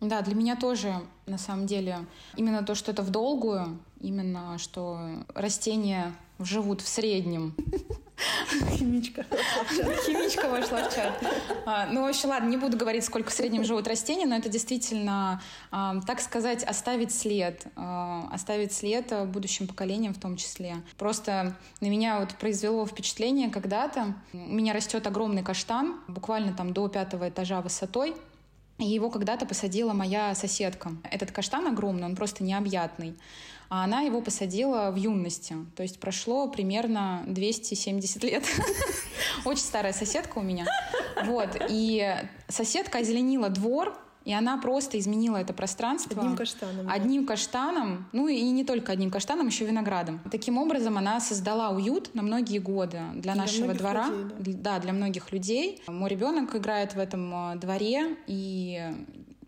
Да, 0.00 0.20
для 0.22 0.34
меня 0.34 0.56
тоже, 0.56 0.94
на 1.26 1.38
самом 1.38 1.66
деле, 1.66 1.98
именно 2.36 2.62
то, 2.62 2.74
что 2.74 2.90
это 2.90 3.02
в 3.02 3.10
долгую, 3.10 3.78
именно 4.00 4.58
что 4.58 5.00
растения 5.34 6.14
живут 6.38 6.82
в 6.82 6.88
среднем 6.88 7.54
Химичка. 8.70 9.24
Химичка 10.06 10.48
вошла 10.48 10.88
в 10.88 10.94
чат. 10.94 11.22
А, 11.66 11.86
ну, 11.86 12.02
вообще, 12.02 12.26
ладно, 12.26 12.48
не 12.48 12.56
буду 12.56 12.76
говорить, 12.76 13.04
сколько 13.04 13.30
в 13.30 13.32
среднем 13.32 13.64
живут 13.64 13.86
растения, 13.86 14.26
но 14.26 14.36
это 14.36 14.48
действительно, 14.48 15.42
а, 15.70 16.00
так 16.06 16.20
сказать, 16.20 16.64
оставить 16.64 17.12
след. 17.12 17.66
А, 17.76 18.28
оставить 18.32 18.72
след 18.72 19.12
будущим 19.28 19.66
поколениям 19.66 20.14
в 20.14 20.20
том 20.20 20.36
числе. 20.36 20.76
Просто 20.96 21.56
на 21.80 21.86
меня 21.86 22.20
вот 22.20 22.34
произвело 22.36 22.86
впечатление 22.86 23.50
когда-то. 23.50 24.14
У 24.32 24.38
меня 24.38 24.72
растет 24.72 25.06
огромный 25.06 25.42
каштан, 25.42 26.00
буквально 26.08 26.54
там 26.54 26.72
до 26.72 26.88
пятого 26.88 27.28
этажа 27.28 27.60
высотой. 27.60 28.14
И 28.78 28.84
его 28.84 29.10
когда-то 29.10 29.46
посадила 29.46 29.92
моя 29.92 30.34
соседка. 30.34 30.92
Этот 31.10 31.32
каштан 31.32 31.66
огромный, 31.66 32.04
он 32.04 32.16
просто 32.16 32.44
необъятный 32.44 33.16
а 33.68 33.84
она 33.84 34.00
его 34.02 34.20
посадила 34.20 34.90
в 34.90 34.96
юности. 34.96 35.56
То 35.74 35.82
есть 35.82 35.98
прошло 35.98 36.48
примерно 36.48 37.24
270 37.26 38.22
лет. 38.24 38.44
Очень 39.44 39.62
старая 39.62 39.92
соседка 39.92 40.38
у 40.38 40.42
меня. 40.42 40.66
Вот. 41.24 41.48
И 41.68 42.16
соседка 42.48 42.98
озеленила 42.98 43.48
двор, 43.48 43.96
и 44.26 44.32
она 44.32 44.58
просто 44.58 44.98
изменила 44.98 45.36
это 45.36 45.54
пространство. 45.54 46.20
Одним 46.20 46.36
каштаном. 46.36 46.90
Одним 46.90 47.26
каштаном. 47.26 48.08
Ну 48.12 48.26
и 48.26 48.42
не 48.50 48.64
только 48.64 48.90
одним 48.90 49.10
каштаном, 49.10 49.46
еще 49.46 49.64
виноградом. 49.64 50.20
Таким 50.32 50.58
образом, 50.58 50.98
она 50.98 51.20
создала 51.20 51.70
уют 51.70 52.12
на 52.14 52.22
многие 52.22 52.58
годы 52.58 52.98
для, 53.14 53.22
для 53.22 53.34
нашего 53.36 53.72
двора. 53.72 54.08
Людей, 54.08 54.54
да. 54.54 54.74
да, 54.74 54.80
для 54.80 54.92
многих 54.92 55.30
людей. 55.30 55.80
Мой 55.86 56.10
ребенок 56.10 56.56
играет 56.56 56.94
в 56.94 56.98
этом 56.98 57.52
э, 57.52 57.56
дворе, 57.56 58.16
и 58.26 58.92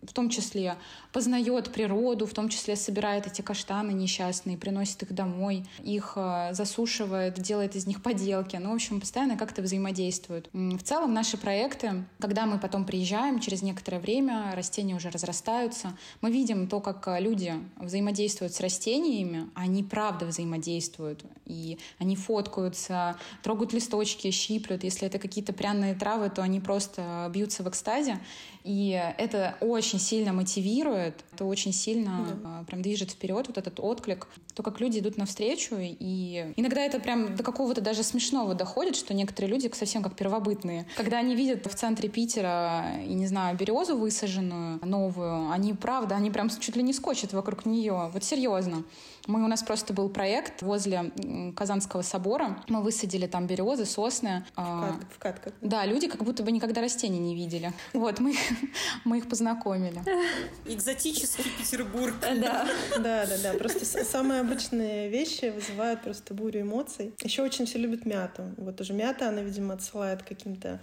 в 0.09 0.13
том 0.13 0.29
числе 0.29 0.75
познает 1.13 1.71
природу, 1.71 2.25
в 2.25 2.33
том 2.33 2.49
числе 2.49 2.75
собирает 2.75 3.27
эти 3.27 3.43
каштаны 3.43 3.91
несчастные, 3.91 4.57
приносит 4.57 5.03
их 5.03 5.13
домой, 5.13 5.67
их 5.83 6.13
э, 6.15 6.49
засушивает, 6.53 7.39
делает 7.39 7.75
из 7.75 7.85
них 7.85 8.01
поделки. 8.01 8.55
Ну, 8.55 8.71
в 8.71 8.73
общем, 8.73 8.99
постоянно 8.99 9.37
как-то 9.37 9.61
взаимодействуют. 9.61 10.49
В 10.51 10.81
целом 10.81 11.13
наши 11.13 11.37
проекты, 11.37 12.05
когда 12.19 12.47
мы 12.47 12.57
потом 12.57 12.85
приезжаем, 12.85 13.39
через 13.39 13.61
некоторое 13.61 13.99
время 13.99 14.51
растения 14.55 14.95
уже 14.95 15.11
разрастаются, 15.11 15.95
мы 16.21 16.31
видим 16.31 16.67
то, 16.67 16.79
как 16.79 17.07
э, 17.07 17.19
люди 17.19 17.53
взаимодействуют 17.77 18.53
с 18.53 18.59
растениями, 18.59 19.47
они 19.53 19.83
правда 19.83 20.25
взаимодействуют, 20.25 21.23
и 21.45 21.77
они 21.99 22.15
фоткаются, 22.15 23.15
трогают 23.43 23.73
листочки, 23.73 24.31
щиплют. 24.31 24.83
Если 24.83 25.05
это 25.05 25.19
какие-то 25.19 25.53
пряные 25.53 25.93
травы, 25.93 26.31
то 26.31 26.41
они 26.41 26.59
просто 26.59 27.29
бьются 27.31 27.61
в 27.61 27.69
экстазе. 27.69 28.19
И 28.63 28.89
это 29.17 29.55
очень 29.61 29.99
сильно 29.99 30.33
мотивирует, 30.33 31.23
это 31.33 31.45
очень 31.45 31.71
сильно 31.71 32.37
да. 32.43 32.63
прям 32.67 32.81
движет 32.81 33.11
вперед 33.11 33.47
вот 33.47 33.57
этот 33.57 33.79
отклик. 33.79 34.27
То, 34.53 34.63
как 34.63 34.81
люди 34.81 34.99
идут 34.99 35.17
навстречу, 35.17 35.75
и 35.79 36.53
иногда 36.57 36.81
это 36.81 36.99
прям 36.99 37.35
до 37.35 37.43
какого-то 37.43 37.79
даже 37.79 38.03
смешного 38.03 38.55
доходит, 38.55 38.97
что 38.97 39.13
некоторые 39.13 39.51
люди 39.51 39.71
совсем 39.73 40.03
как 40.03 40.15
первобытные. 40.15 40.85
Когда 40.97 41.19
они 41.19 41.35
видят 41.35 41.65
в 41.65 41.73
центре 41.73 42.09
Питера, 42.09 42.99
и 43.05 43.13
не 43.13 43.27
знаю, 43.27 43.55
березу 43.55 43.97
высаженную, 43.97 44.85
новую, 44.85 45.49
они 45.51 45.73
правда, 45.73 46.15
они 46.15 46.29
прям 46.29 46.49
чуть 46.49 46.75
ли 46.75 46.83
не 46.83 46.93
скочат 46.93 47.31
вокруг 47.31 47.65
нее. 47.65 48.09
Вот 48.13 48.23
серьезно. 48.23 48.83
Мы, 49.27 49.43
у 49.43 49.47
нас 49.47 49.63
просто 49.63 49.93
был 49.93 50.09
проект 50.09 50.61
возле 50.61 51.11
Казанского 51.55 52.01
собора. 52.01 52.63
Мы 52.67 52.81
высадили 52.81 53.27
там 53.27 53.47
березы, 53.47 53.85
сосны. 53.85 54.45
В, 54.55 54.59
а, 54.59 54.91
кат, 54.91 55.07
в 55.09 55.19
катках. 55.19 55.53
Да, 55.61 55.85
люди 55.85 56.07
как 56.07 56.23
будто 56.23 56.43
бы 56.43 56.51
никогда 56.51 56.81
растений 56.81 57.19
не 57.19 57.35
видели. 57.35 57.73
Вот, 57.93 58.19
мы, 58.19 58.35
мы 59.05 59.19
их 59.19 59.29
познакомили. 59.29 60.01
Экзотический 60.65 61.45
Петербург. 61.57 62.15
Да. 62.21 62.67
Да, 62.97 63.25
да, 63.25 63.37
да. 63.43 63.53
Просто 63.53 63.85
самые 64.03 64.41
обычные 64.41 65.09
вещи 65.09 65.51
вызывают 65.53 66.01
просто 66.01 66.33
бурю 66.33 66.61
эмоций. 66.61 67.13
Еще 67.21 67.41
очень 67.43 67.65
все 67.65 67.77
любят 67.77 68.05
мяту. 68.05 68.43
Вот 68.57 68.79
уже 68.81 68.93
мята, 68.93 69.29
она, 69.29 69.41
видимо, 69.41 69.73
отсылает 69.73 70.23
каким-то 70.23 70.79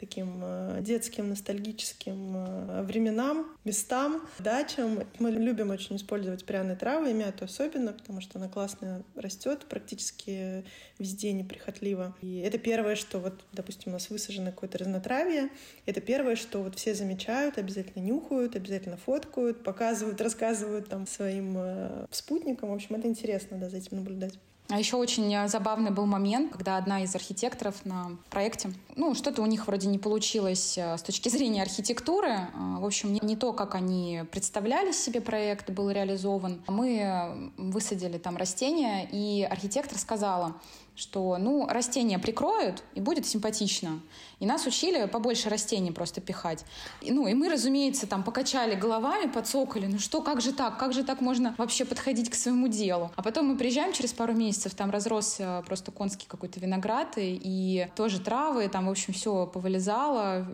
таким 0.00 0.40
э, 0.42 0.78
детским, 0.80 1.28
ностальгическим 1.28 2.34
э, 2.34 2.82
временам, 2.82 3.46
местам, 3.64 4.26
дачам. 4.38 5.04
Мы 5.18 5.30
любим 5.30 5.70
очень 5.70 5.96
использовать 5.96 6.46
пряные 6.46 6.74
травы, 6.74 7.10
и 7.10 7.14
мяту 7.14 7.44
особенно, 7.44 7.92
потому 7.92 8.22
что 8.22 8.38
она 8.38 8.48
классно 8.48 9.04
растет 9.14 9.66
практически 9.68 10.64
везде 10.98 11.32
неприхотливо. 11.32 12.16
И 12.22 12.38
это 12.38 12.56
первое, 12.56 12.96
что 12.96 13.18
вот, 13.18 13.44
допустим, 13.52 13.92
у 13.92 13.92
нас 13.92 14.08
высажено 14.08 14.52
какое-то 14.52 14.78
разнотравие, 14.78 15.50
это 15.84 16.00
первое, 16.00 16.34
что 16.34 16.62
вот 16.62 16.76
все 16.76 16.94
замечают, 16.94 17.58
обязательно 17.58 18.02
нюхают, 18.02 18.56
обязательно 18.56 18.96
фоткают, 18.96 19.62
показывают, 19.62 20.18
рассказывают 20.22 20.88
там 20.88 21.06
своим 21.06 21.56
э, 21.58 22.06
спутникам. 22.10 22.70
В 22.70 22.74
общем, 22.74 22.96
это 22.96 23.06
интересно, 23.06 23.58
да, 23.58 23.68
за 23.68 23.76
этим 23.76 23.98
наблюдать. 23.98 24.38
А 24.70 24.78
еще 24.78 24.96
очень 24.96 25.34
э, 25.34 25.48
забавный 25.48 25.90
был 25.90 26.06
момент, 26.06 26.52
когда 26.52 26.76
одна 26.76 27.02
из 27.02 27.12
архитекторов 27.14 27.84
на 27.84 28.16
проекте, 28.30 28.72
ну, 28.94 29.14
что-то 29.14 29.42
у 29.42 29.46
них 29.46 29.66
вроде 29.66 29.88
не 29.88 29.98
получилось 29.98 30.78
э, 30.78 30.96
с 30.96 31.02
точки 31.02 31.28
зрения 31.30 31.62
архитектуры. 31.62 32.28
Э, 32.28 32.48
в 32.78 32.86
общем, 32.86 33.12
не 33.12 33.36
то, 33.36 33.52
как 33.52 33.74
они 33.74 34.22
представляли 34.30 34.92
себе 34.92 35.20
проект, 35.20 35.70
был 35.70 35.90
реализован. 35.90 36.62
Мы 36.68 37.50
высадили 37.56 38.18
там 38.18 38.36
растения, 38.36 39.08
и 39.10 39.42
архитектор 39.42 39.98
сказала, 39.98 40.54
что, 40.94 41.36
ну, 41.38 41.66
растения 41.66 42.18
прикроют, 42.18 42.84
и 42.94 43.00
будет 43.00 43.26
симпатично. 43.26 44.00
И 44.40 44.46
нас 44.46 44.66
учили 44.66 45.06
побольше 45.06 45.48
растений 45.48 45.92
просто 45.92 46.20
пихать. 46.20 46.64
И, 47.02 47.12
ну, 47.12 47.26
и 47.26 47.34
мы, 47.34 47.48
разумеется, 47.48 48.06
там 48.06 48.22
покачали 48.22 48.74
головами, 48.74 49.30
подсокали. 49.30 49.86
Ну 49.86 49.98
что, 49.98 50.22
как 50.22 50.40
же 50.40 50.52
так? 50.52 50.78
Как 50.78 50.92
же 50.92 51.04
так 51.04 51.20
можно 51.20 51.54
вообще 51.58 51.84
подходить 51.84 52.30
к 52.30 52.34
своему 52.34 52.68
делу? 52.68 53.10
А 53.16 53.22
потом 53.22 53.46
мы 53.46 53.56
приезжаем 53.56 53.92
через 53.92 54.12
пару 54.12 54.32
месяцев, 54.32 54.74
там 54.74 54.90
разросся 54.90 55.62
просто 55.66 55.92
конский 55.92 56.26
какой-то 56.26 56.58
виноград, 56.60 57.14
и 57.16 57.88
тоже 57.96 58.20
травы, 58.20 58.68
там, 58.68 58.86
в 58.86 58.90
общем, 58.90 59.12
все 59.12 59.46
повылезало, 59.46 60.46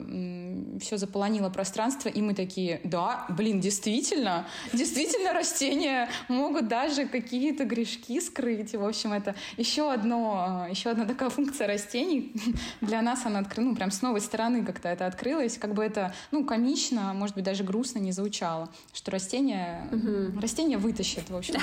все 0.80 0.96
заполонило 0.96 1.50
пространство, 1.50 2.08
и 2.08 2.20
мы 2.20 2.34
такие, 2.34 2.80
да, 2.84 3.26
блин, 3.28 3.60
действительно, 3.60 4.46
действительно 4.72 5.32
растения 5.32 6.08
могут 6.28 6.68
даже 6.68 7.06
какие-то 7.06 7.64
грешки 7.64 8.20
скрыть. 8.20 8.74
В 8.74 8.84
общем, 8.84 9.12
это 9.12 9.34
еще 9.56 9.92
одно 9.92 10.26
а, 10.38 10.68
еще 10.68 10.90
одна 10.90 11.04
такая 11.04 11.30
функция 11.30 11.66
растений. 11.66 12.32
Для 12.80 13.02
нас 13.02 13.24
она 13.26 13.40
открыла, 13.40 13.68
ну, 13.68 13.75
прям 13.76 13.90
с 13.90 14.02
новой 14.02 14.20
стороны 14.20 14.64
как-то 14.64 14.88
это 14.88 15.06
открылось. 15.06 15.58
Как 15.58 15.74
бы 15.74 15.84
это, 15.84 16.14
ну, 16.30 16.44
комично, 16.44 17.12
может 17.14 17.34
быть, 17.34 17.44
даже 17.44 17.64
грустно 17.64 17.98
не 17.98 18.12
звучало, 18.12 18.68
что 18.92 19.10
растение, 19.10 19.88
угу. 19.92 20.40
растение 20.40 20.78
вытащит, 20.78 21.30
в 21.30 21.36
общем. 21.36 21.54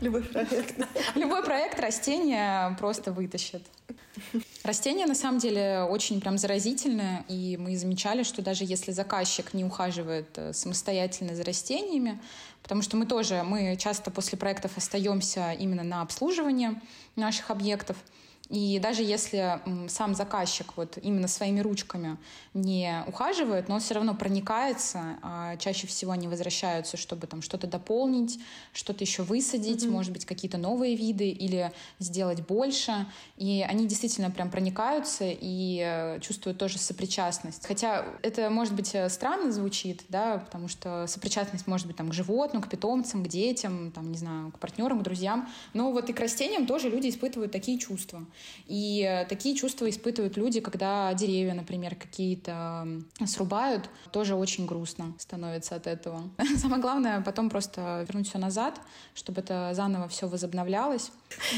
Любой 0.00 0.22
проект. 0.22 0.74
Любой 1.14 1.42
проект 1.42 1.80
растение 1.80 2.76
просто 2.78 3.12
вытащит. 3.12 3.62
Растения, 4.64 5.06
на 5.06 5.14
самом 5.14 5.38
деле, 5.38 5.86
очень 5.88 6.20
прям 6.20 6.36
заразительные, 6.36 7.24
и 7.28 7.56
мы 7.56 7.76
замечали, 7.76 8.22
что 8.22 8.42
даже 8.42 8.64
если 8.64 8.92
заказчик 8.92 9.54
не 9.54 9.64
ухаживает 9.64 10.28
э, 10.36 10.52
самостоятельно 10.52 11.34
за 11.34 11.44
растениями, 11.44 12.20
потому 12.62 12.82
что 12.82 12.96
мы 12.96 13.06
тоже, 13.06 13.42
мы 13.42 13.76
часто 13.76 14.10
после 14.10 14.36
проектов 14.36 14.76
остаемся 14.76 15.52
именно 15.52 15.82
на 15.82 16.02
обслуживании 16.02 16.80
наших 17.16 17.50
объектов, 17.50 17.96
и 18.50 18.80
даже 18.80 19.04
если 19.04 19.60
сам 19.88 20.16
заказчик 20.16 20.76
вот 20.76 20.98
именно 21.00 21.28
своими 21.28 21.60
ручками 21.60 22.18
не 22.52 23.04
ухаживает, 23.06 23.68
но 23.68 23.76
он 23.76 23.80
все 23.80 23.94
равно 23.94 24.12
проникается, 24.14 25.18
а 25.22 25.56
чаще 25.56 25.86
всего 25.86 26.10
они 26.10 26.26
возвращаются, 26.26 26.96
чтобы 26.96 27.28
там 27.28 27.42
что-то 27.42 27.68
дополнить, 27.68 28.40
что-то 28.72 29.04
еще 29.04 29.22
высадить, 29.22 29.84
mm-hmm. 29.84 29.90
может 29.90 30.12
быть, 30.12 30.26
какие-то 30.26 30.58
новые 30.58 30.96
виды 30.96 31.28
или 31.28 31.70
сделать 32.00 32.44
больше. 32.44 33.06
И 33.36 33.64
они 33.68 33.86
действительно 33.86 34.32
прям 34.32 34.50
проникаются 34.50 35.26
и 35.28 36.18
чувствуют 36.20 36.58
тоже 36.58 36.78
сопричастность. 36.78 37.64
Хотя 37.66 38.04
это, 38.22 38.50
может 38.50 38.74
быть, 38.74 38.92
э, 38.96 39.08
странно 39.10 39.52
звучит, 39.52 40.02
да, 40.08 40.38
потому 40.38 40.66
что 40.66 41.06
сопричастность 41.06 41.68
может 41.68 41.86
быть 41.86 41.96
там 41.96 42.10
к 42.10 42.12
животным, 42.12 42.62
к 42.62 42.68
питомцам, 42.68 43.22
к 43.22 43.28
детям, 43.28 43.92
там, 43.92 44.10
не 44.10 44.18
знаю, 44.18 44.50
к 44.50 44.58
партнерам, 44.58 44.98
к 44.98 45.02
друзьям. 45.04 45.48
Но 45.72 45.92
вот 45.92 46.10
и 46.10 46.12
к 46.12 46.18
растениям 46.18 46.66
тоже 46.66 46.88
люди 46.88 47.08
испытывают 47.08 47.52
такие 47.52 47.78
чувства. 47.78 48.26
И 48.66 49.02
э, 49.02 49.24
такие 49.26 49.56
чувства 49.56 49.88
испытывают 49.90 50.36
люди, 50.36 50.60
когда 50.60 51.12
деревья, 51.14 51.54
например, 51.54 51.96
какие-то 51.96 52.86
срубают. 53.26 53.90
Тоже 54.12 54.34
очень 54.34 54.66
грустно 54.66 55.14
становится 55.18 55.74
от 55.74 55.86
этого. 55.86 56.30
Самое 56.56 56.80
главное 56.80 57.20
потом 57.20 57.50
просто 57.50 58.04
вернуть 58.06 58.28
все 58.28 58.38
назад, 58.38 58.80
чтобы 59.14 59.40
это 59.40 59.70
заново 59.74 60.08
все 60.08 60.28
возобновлялось. 60.28 61.10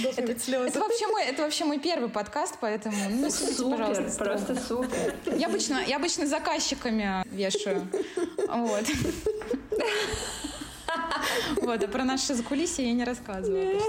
Это, 0.05 0.23
это, 0.23 0.81
вообще 0.81 1.07
мой, 1.07 1.25
это 1.25 1.43
вообще 1.43 1.65
мой 1.65 1.79
первый 1.79 2.09
подкаст, 2.09 2.57
поэтому 2.61 2.97
ну, 3.11 3.31
судите, 3.31 3.59
супер, 3.59 3.79
пожалуйста. 3.79 4.25
Просто 4.25 4.57
супер. 4.57 5.15
Я 5.37 5.49
обычно, 5.49 5.81
я 5.87 5.97
обычно 5.97 6.27
заказчиками 6.27 7.23
вешаю. 7.35 7.87
Вот. 8.49 8.85
Вот, 11.63 11.83
а 11.83 11.89
про 11.89 12.05
наши 12.05 12.35
закулисье 12.35 12.87
я 12.87 12.93
не 12.93 13.05
рассказываю. 13.05 13.81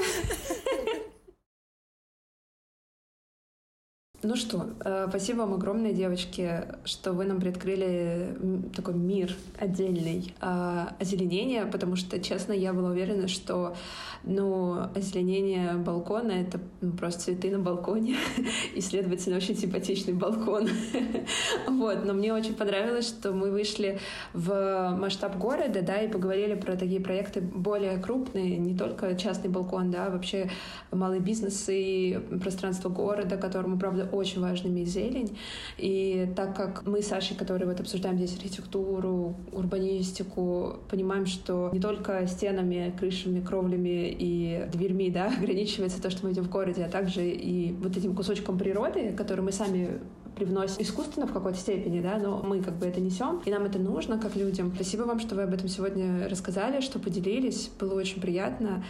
Ну 4.25 4.37
что, 4.37 4.67
э, 4.85 5.07
спасибо 5.09 5.39
вам 5.39 5.55
огромное, 5.55 5.91
девочки, 5.91 6.63
что 6.85 7.11
вы 7.11 7.25
нам 7.25 7.41
приоткрыли 7.41 8.37
такой 8.73 8.93
мир 8.93 9.35
отдельный 9.59 10.33
э, 10.39 10.85
озеленения, 10.97 11.65
потому 11.65 11.97
что, 11.97 12.17
честно, 12.21 12.53
я 12.53 12.71
была 12.71 12.91
уверена, 12.91 13.27
что 13.27 13.75
ну, 14.23 14.77
озеленение 14.95 15.73
балкона— 15.73 16.31
это 16.31 16.61
ну, 16.79 16.93
просто 16.93 17.23
цветы 17.23 17.51
на 17.51 17.59
балконе, 17.59 18.15
и, 18.75 18.79
следовательно, 18.79 19.35
очень 19.35 19.57
симпатичный 19.57 20.13
балкон. 20.13 20.69
вот, 21.67 22.05
но 22.05 22.13
мне 22.13 22.33
очень 22.33 22.55
понравилось, 22.55 23.09
что 23.09 23.33
мы 23.33 23.51
вышли 23.51 23.99
в 24.31 24.97
масштаб 24.97 25.37
города, 25.37 25.81
да, 25.81 26.01
и 26.01 26.07
поговорили 26.07 26.55
про 26.55 26.77
такие 26.77 27.01
проекты 27.01 27.41
более 27.41 27.97
крупные, 27.97 28.57
не 28.57 28.77
только 28.77 29.15
частный 29.15 29.49
балкон, 29.49 29.91
да, 29.91 30.05
а 30.05 30.09
вообще 30.11 30.49
малый 30.91 31.19
бизнес 31.19 31.65
и 31.67 32.17
пространство 32.41 32.87
города, 32.87 33.35
которому, 33.35 33.77
правда, 33.77 34.07
очень 34.15 34.41
важно 34.41 34.67
иметь 34.67 34.89
зелень. 34.89 35.37
И 35.77 36.31
так 36.35 36.55
как 36.55 36.85
мы 36.85 37.01
с 37.01 37.07
Сашей, 37.07 37.35
которые 37.35 37.67
вот 37.67 37.79
обсуждаем 37.79 38.17
здесь 38.17 38.35
архитектуру, 38.35 39.35
урбанистику, 39.51 40.77
понимаем, 40.89 41.25
что 41.25 41.69
не 41.73 41.79
только 41.79 42.25
стенами, 42.27 42.93
крышами, 42.97 43.41
кровлями 43.41 44.15
и 44.17 44.67
дверьми 44.71 45.09
да, 45.09 45.27
ограничивается 45.37 46.01
то, 46.01 46.09
что 46.09 46.25
мы 46.25 46.33
идем 46.33 46.43
в 46.43 46.49
городе, 46.49 46.83
а 46.85 46.89
также 46.89 47.27
и 47.27 47.73
вот 47.73 47.97
этим 47.97 48.15
кусочком 48.15 48.57
природы, 48.57 49.13
который 49.13 49.41
мы 49.41 49.51
сами 49.51 49.99
привносим 50.35 50.81
искусственно 50.81 51.27
в 51.27 51.33
какой-то 51.33 51.57
степени, 51.57 52.01
да, 52.01 52.17
но 52.17 52.41
мы 52.43 52.61
как 52.61 52.75
бы 52.77 52.85
это 52.85 52.99
несем, 52.99 53.41
и 53.45 53.51
нам 53.51 53.63
это 53.65 53.79
нужно 53.79 54.17
как 54.17 54.35
людям. 54.35 54.71
Спасибо 54.73 55.03
вам, 55.03 55.19
что 55.19 55.35
вы 55.35 55.43
об 55.43 55.53
этом 55.53 55.67
сегодня 55.67 56.27
рассказали, 56.27 56.81
что 56.81 56.99
поделились. 56.99 57.69
Было 57.79 57.93
очень 57.95 58.21
приятно. 58.21 58.83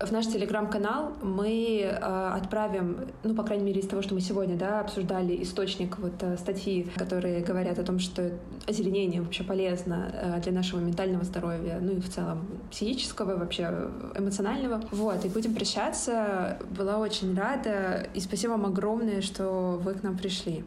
В 0.00 0.10
наш 0.10 0.26
телеграм-канал 0.26 1.12
мы 1.22 1.82
э, 1.82 2.30
отправим, 2.34 3.12
ну, 3.22 3.34
по 3.34 3.44
крайней 3.44 3.64
мере, 3.64 3.80
из 3.80 3.86
того, 3.86 4.02
что 4.02 4.14
мы 4.14 4.20
сегодня 4.20 4.56
да, 4.56 4.80
обсуждали, 4.80 5.40
источник 5.40 5.98
вот 5.98 6.20
э, 6.20 6.36
статьи, 6.36 6.90
которые 6.96 7.44
говорят 7.44 7.78
о 7.78 7.84
том, 7.84 8.00
что 8.00 8.32
озеленение 8.66 9.22
вообще 9.22 9.44
полезно 9.44 10.10
э, 10.12 10.40
для 10.40 10.50
нашего 10.50 10.80
ментального 10.80 11.22
здоровья, 11.22 11.78
ну 11.80 11.92
и 11.92 12.00
в 12.00 12.10
целом 12.10 12.44
психического, 12.72 13.36
вообще 13.36 13.88
эмоционального. 14.16 14.82
Вот, 14.90 15.24
и 15.24 15.28
будем 15.28 15.54
прощаться. 15.54 16.58
Была 16.76 16.98
очень 16.98 17.36
рада, 17.36 18.08
и 18.14 18.20
спасибо 18.20 18.52
вам 18.52 18.66
огромное, 18.66 19.22
что 19.22 19.80
вы 19.80 19.94
к 19.94 20.02
нам 20.02 20.18
пришли. 20.18 20.64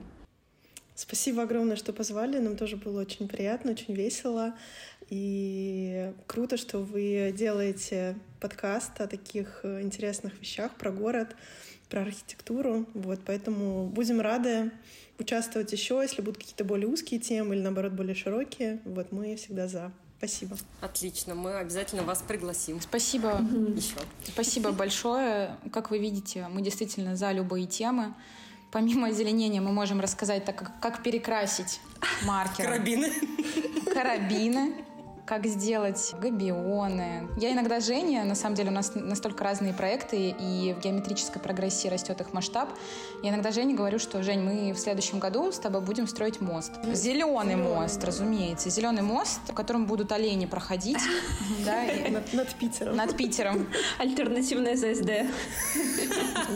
Спасибо 0.98 1.44
огромное, 1.44 1.76
что 1.76 1.94
позвали. 1.94 2.40
Нам 2.40 2.58
тоже 2.58 2.76
было 2.76 3.02
очень 3.02 3.28
приятно, 3.28 3.70
очень 3.70 3.94
весело. 3.94 4.56
И 5.12 6.12
круто, 6.26 6.58
что 6.58 6.80
вы 6.80 7.32
делаете 7.38 8.18
подкаст 8.40 9.00
о 9.00 9.06
таких 9.06 9.60
э, 9.62 9.84
интересных 9.84 10.40
вещах 10.40 10.74
про 10.74 10.92
город, 10.92 11.36
про 11.88 12.02
архитектуру. 12.02 12.88
Вот, 12.96 13.20
поэтому 13.24 13.86
будем 13.86 14.22
рады 14.22 14.72
участвовать 15.20 15.72
еще, 15.72 16.00
если 16.02 16.24
будут 16.24 16.40
какие-то 16.40 16.66
более 16.66 16.88
узкие 16.88 17.20
темы 17.20 17.54
или, 17.54 17.62
наоборот, 17.62 17.94
более 17.94 18.16
широкие. 18.16 18.82
Вот 18.84 19.12
мы 19.12 19.36
всегда 19.36 19.68
за. 19.68 19.92
Спасибо. 20.18 20.58
Отлично, 20.82 21.36
мы 21.36 21.60
обязательно 21.60 22.02
вас 22.02 22.24
пригласим. 22.28 22.82
Спасибо. 22.82 23.40
Еще. 23.76 23.94
Спасибо 24.24 24.72
большое. 24.72 25.58
Как 25.72 25.92
вы 25.92 26.00
видите, 26.00 26.48
мы 26.48 26.64
действительно 26.64 27.16
за 27.16 27.32
любые 27.34 27.68
темы. 27.68 28.16
Помимо 28.78 29.08
озеленения 29.08 29.60
мы 29.60 29.72
можем 29.72 30.00
рассказать, 30.00 30.46
так 30.46 30.56
как, 30.56 30.72
как 30.80 31.02
перекрасить 31.02 31.80
маркер. 32.28 32.66
Карабины. 32.66 33.12
Карабины 33.92 34.74
как 35.28 35.46
сделать 35.46 36.16
габионы. 36.22 37.28
Я 37.36 37.52
иногда 37.52 37.82
Женя, 37.82 38.24
на 38.24 38.34
самом 38.34 38.56
деле 38.56 38.70
у 38.70 38.74
нас 38.74 38.94
настолько 38.96 39.44
разные 39.44 39.74
проекты, 39.74 40.34
и 40.40 40.74
в 40.74 40.82
геометрической 40.82 41.42
прогрессии 41.42 41.90
растет 41.90 42.22
их 42.22 42.32
масштаб. 42.32 42.70
Я 43.22 43.32
иногда 43.32 43.52
Жене 43.52 43.76
говорю, 43.76 44.00
что, 44.00 44.24
Жень, 44.24 44.40
мы 44.40 44.72
в 44.72 44.80
следующем 44.80 45.20
году 45.20 45.52
с 45.52 45.60
тобой 45.60 45.82
будем 45.82 46.08
строить 46.08 46.40
мост. 46.40 46.72
Зеленый 46.94 47.58
мост, 47.58 48.02
разумеется. 48.06 48.70
Зеленый 48.70 49.02
мост, 49.04 49.42
по 49.48 49.54
которому 49.54 49.86
будут 49.86 50.14
олени 50.14 50.46
проходить. 50.46 51.02
Над 52.32 52.56
Питером. 52.56 52.96
Над 52.96 53.18
Питером. 53.18 53.68
Альтернативная 54.00 54.76
ЗСД. 54.76 55.12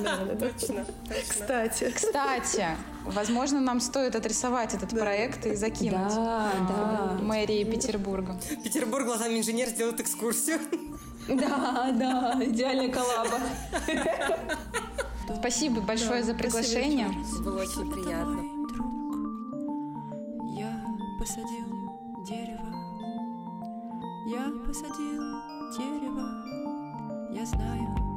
Да, 0.01 0.17
точно. 0.39 0.85
Кстати. 1.27 1.91
Кстати, 1.93 2.65
возможно, 3.05 3.59
нам 3.59 3.79
стоит 3.79 4.15
отрисовать 4.15 4.73
этот 4.73 4.89
проект 4.89 5.45
и 5.45 5.55
закинуть 5.55 6.13
да, 6.15 7.17
мэрии 7.21 7.63
Петербурга. 7.63 8.39
Петербург 8.63 9.05
глазами 9.05 9.39
инженер 9.39 9.69
сделает 9.69 9.99
экскурсию. 9.99 10.59
Да, 11.27 11.91
да, 11.93 12.35
идеальная 12.43 12.89
коллаба. 12.89 13.39
Спасибо 15.39 15.81
большое 15.81 16.23
за 16.23 16.33
приглашение. 16.33 17.09
Было 17.43 17.61
очень 17.61 17.89
приятно. 17.91 18.41
Я 20.57 20.83
посадил 21.19 22.25
дерево, 22.27 22.73
я 24.27 24.51
посадил 24.65 25.21
дерево, 25.77 26.27
я 27.33 27.45
знаю, 27.45 28.10